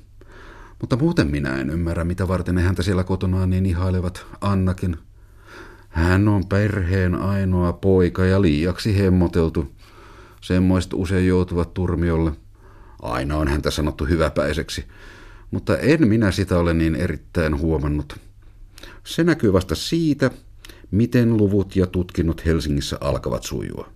Mutta 0.82 0.96
muuten 0.96 1.28
minä 1.28 1.60
en 1.60 1.70
ymmärrä, 1.70 2.04
mitä 2.04 2.28
varten 2.28 2.56
ne 2.56 2.62
häntä 2.62 2.84
siellä 2.84 3.04
kotonaan 3.04 3.50
niin 3.50 3.66
ihailevat 3.66 4.26
Annakin. 4.42 4.98
Hän 5.90 6.28
on 6.28 6.46
perheen 6.48 7.16
ainoa 7.16 7.74
poika 7.74 8.26
ja 8.26 8.42
liiaksi 8.42 8.98
hemmoteltu. 9.00 9.72
Semmoiset 10.42 10.94
usein 10.94 11.28
joutuvat 11.28 11.74
turmiolle. 11.74 12.32
Aina 13.04 13.38
on 13.38 13.47
häntä 13.47 13.72
sanottu 13.72 14.06
hyväpäiseksi, 14.06 14.86
mutta 15.51 15.78
en 15.78 16.08
minä 16.08 16.32
sitä 16.32 16.60
ole 16.60 16.74
niin 16.74 16.95
erittäin 16.95 17.60
huomannut. 17.60 18.20
Se 19.04 19.24
näkyy 19.24 19.54
vasta 19.54 19.76
siitä, 19.76 20.32
miten 20.91 21.38
luvut 21.38 21.76
ja 21.76 21.88
tutkinnot 21.88 22.45
Helsingissä 22.45 22.97
alkavat 23.01 23.43
sujua. 23.43 23.89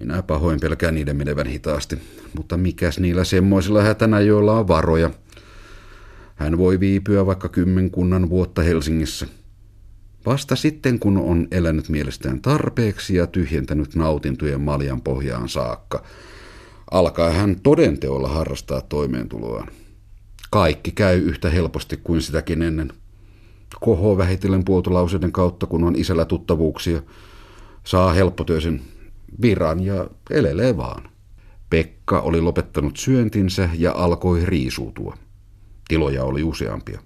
Minä 0.00 0.22
pahoin 0.22 0.60
pelkään 0.60 0.94
niiden 0.94 1.16
menevän 1.16 1.46
hitaasti, 1.46 1.98
mutta 2.36 2.56
mikäs 2.56 2.98
niillä 2.98 3.24
semmoisilla 3.24 3.82
hätänä, 3.82 4.20
joilla 4.20 4.58
on 4.58 4.68
varoja. 4.68 5.10
Hän 6.34 6.58
voi 6.58 6.80
viipyä 6.80 7.26
vaikka 7.26 7.48
kymmenkunnan 7.48 8.30
vuotta 8.30 8.62
Helsingissä. 8.62 9.26
Vasta 10.26 10.56
sitten, 10.56 10.98
kun 10.98 11.16
on 11.16 11.48
elänyt 11.50 11.88
mielestään 11.88 12.40
tarpeeksi 12.40 13.14
ja 13.16 13.26
tyhjentänyt 13.26 13.94
nautintojen 13.94 14.60
maljan 14.60 15.02
pohjaan 15.02 15.48
saakka, 15.48 16.04
alkaa 16.90 17.30
hän 17.30 17.60
todenteolla 17.62 18.28
harrastaa 18.28 18.80
toimeentuloaan. 18.80 19.68
Kaikki 20.50 20.90
käy 20.90 21.18
yhtä 21.18 21.50
helposti 21.50 21.96
kuin 21.96 22.22
sitäkin 22.22 22.62
ennen. 22.62 22.92
Koho 23.80 24.18
vähitellen 24.18 24.64
puotulauseiden 24.64 25.32
kautta, 25.32 25.66
kun 25.66 25.84
on 25.84 25.96
isällä 25.96 26.24
tuttavuuksia. 26.24 27.02
Saa 27.84 28.12
helppotyösen 28.12 28.82
viran 29.42 29.80
ja 29.80 30.06
elelee 30.30 30.76
vaan. 30.76 31.08
Pekka 31.70 32.20
oli 32.20 32.40
lopettanut 32.40 32.96
syöntinsä 32.96 33.68
ja 33.74 33.92
alkoi 33.92 34.44
riisuutua. 34.44 35.16
Tiloja 35.88 36.24
oli 36.24 36.42
useampia. 36.42 37.00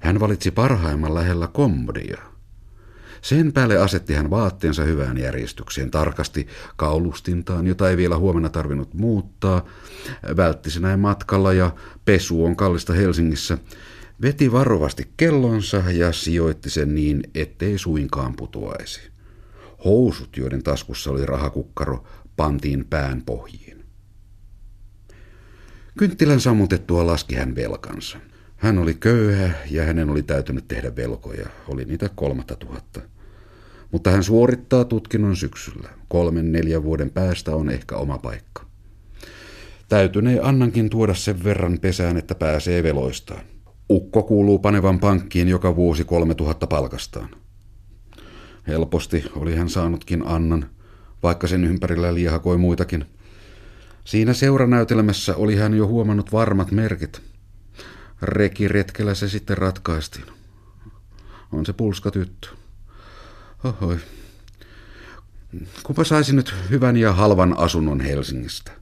Hän 0.00 0.20
valitsi 0.20 0.50
parhaimman 0.50 1.14
lähellä 1.14 1.46
kommodia. 1.46 2.22
Sen 3.26 3.52
päälle 3.52 3.78
asetti 3.78 4.14
hän 4.14 4.30
vaatteensa 4.30 4.84
hyvään 4.84 5.18
järjestykseen, 5.18 5.90
tarkasti 5.90 6.46
kaulustintaan, 6.76 7.66
jota 7.66 7.90
ei 7.90 7.96
vielä 7.96 8.16
huomenna 8.16 8.48
tarvinnut 8.48 8.94
muuttaa, 8.94 9.64
vältti 10.36 10.70
se 10.70 10.80
näin 10.80 11.00
matkalla 11.00 11.52
ja 11.52 11.74
pesu 12.04 12.44
on 12.44 12.56
kallista 12.56 12.92
Helsingissä, 12.92 13.58
veti 14.22 14.52
varovasti 14.52 15.12
kellonsa 15.16 15.82
ja 15.90 16.12
sijoitti 16.12 16.70
sen 16.70 16.94
niin, 16.94 17.22
ettei 17.34 17.78
suinkaan 17.78 18.36
putoaisi. 18.36 19.00
Housut, 19.84 20.36
joiden 20.36 20.62
taskussa 20.62 21.10
oli 21.10 21.26
rahakukkaro, 21.26 22.04
pantiin 22.36 22.84
pään 22.84 23.22
pohjiin. 23.22 23.84
Kynttilän 25.98 26.40
sammutettua 26.40 27.06
laski 27.06 27.34
hän 27.34 27.54
velkansa. 27.54 28.18
Hän 28.56 28.78
oli 28.78 28.94
köyhä 28.94 29.50
ja 29.70 29.84
hänen 29.84 30.10
oli 30.10 30.22
täytynyt 30.22 30.68
tehdä 30.68 30.96
velkoja. 30.96 31.46
Oli 31.68 31.84
niitä 31.84 32.10
kolmatta 32.14 32.56
tuhatta. 32.56 33.15
Mutta 33.92 34.10
hän 34.10 34.24
suorittaa 34.24 34.84
tutkinnon 34.84 35.36
syksyllä. 35.36 35.88
Kolmen 36.08 36.52
neljän 36.52 36.82
vuoden 36.82 37.10
päästä 37.10 37.56
on 37.56 37.70
ehkä 37.70 37.96
oma 37.96 38.18
paikka. 38.18 38.66
Täytynee 39.88 40.40
Annankin 40.42 40.90
tuoda 40.90 41.14
sen 41.14 41.44
verran 41.44 41.78
pesään, 41.78 42.16
että 42.16 42.34
pääsee 42.34 42.82
veloistaan. 42.82 43.40
Ukko 43.90 44.22
kuuluu 44.22 44.58
panevan 44.58 45.00
pankkiin 45.00 45.48
joka 45.48 45.76
vuosi 45.76 46.04
kolme 46.04 46.34
tuhatta 46.34 46.66
palkastaan. 46.66 47.28
Helposti 48.66 49.24
oli 49.36 49.56
hän 49.56 49.68
saanutkin 49.68 50.26
Annan, 50.26 50.70
vaikka 51.22 51.46
sen 51.46 51.64
ympärillä 51.64 52.14
liehakoi 52.14 52.58
muitakin. 52.58 53.04
Siinä 54.04 54.32
seuranäytelmässä 54.32 55.36
oli 55.36 55.56
hän 55.56 55.74
jo 55.74 55.86
huomannut 55.86 56.32
varmat 56.32 56.70
merkit. 56.70 57.22
Rekiretkellä 58.22 59.14
se 59.14 59.28
sitten 59.28 59.58
ratkaistiin. 59.58 60.26
On 61.52 61.66
se 61.66 61.72
pulska 61.72 62.10
tyttö. 62.10 62.48
Ohoi. 63.66 63.96
Kumpa 65.82 66.04
saisin 66.04 66.36
nyt 66.36 66.54
hyvän 66.70 66.96
ja 66.96 67.12
halvan 67.12 67.58
asunnon 67.58 68.00
Helsingistä. 68.00 68.72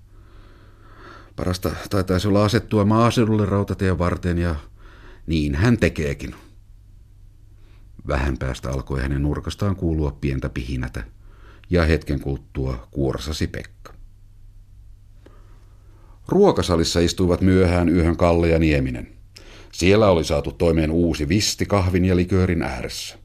Parasta 1.37 1.71
taitaisi 1.91 2.29
olla 2.29 2.45
asettua 2.45 2.85
maaseudulle 2.85 3.47
rautatien 3.47 3.99
varteen 3.99 4.39
ja 4.39 4.55
niin 5.27 5.55
hän 5.55 5.79
tekeekin. 5.79 6.35
Vähän 8.09 8.39
päästä 8.39 8.71
alkoi 8.71 9.03
hänen 9.03 9.23
nurkastaan 9.23 9.77
kuulua 9.77 10.17
pientä 10.21 10.49
pihinätä, 10.49 11.05
ja 11.71 11.85
hetken 11.85 12.21
kuluttua 12.21 12.89
kuorsasi 12.91 13.47
Pekka. 13.47 13.95
Ruokasalissa 16.29 17.01
istuivat 17.01 17.41
myöhään 17.41 17.89
yhden 17.89 18.17
Kalle 18.17 18.49
ja 18.49 18.59
Nieminen. 18.59 19.09
Siellä 19.73 20.11
oli 20.11 20.25
saatu 20.25 20.53
toimeen 20.53 20.91
uusi 20.91 21.29
visti 21.29 21.67
kahvin 21.67 22.05
ja 22.05 22.17
liköörin 22.17 22.63
ääressä. 22.63 23.24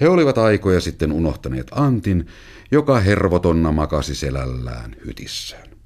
He 0.00 0.08
olivat 0.08 0.38
aikoja 0.38 0.80
sitten 0.80 1.12
unohtaneet 1.12 1.66
Antin, 1.70 2.26
joka 2.70 3.00
hervotonna 3.00 3.72
makasi 3.72 4.14
selällään 4.14 4.96
hytissään. 5.06 5.71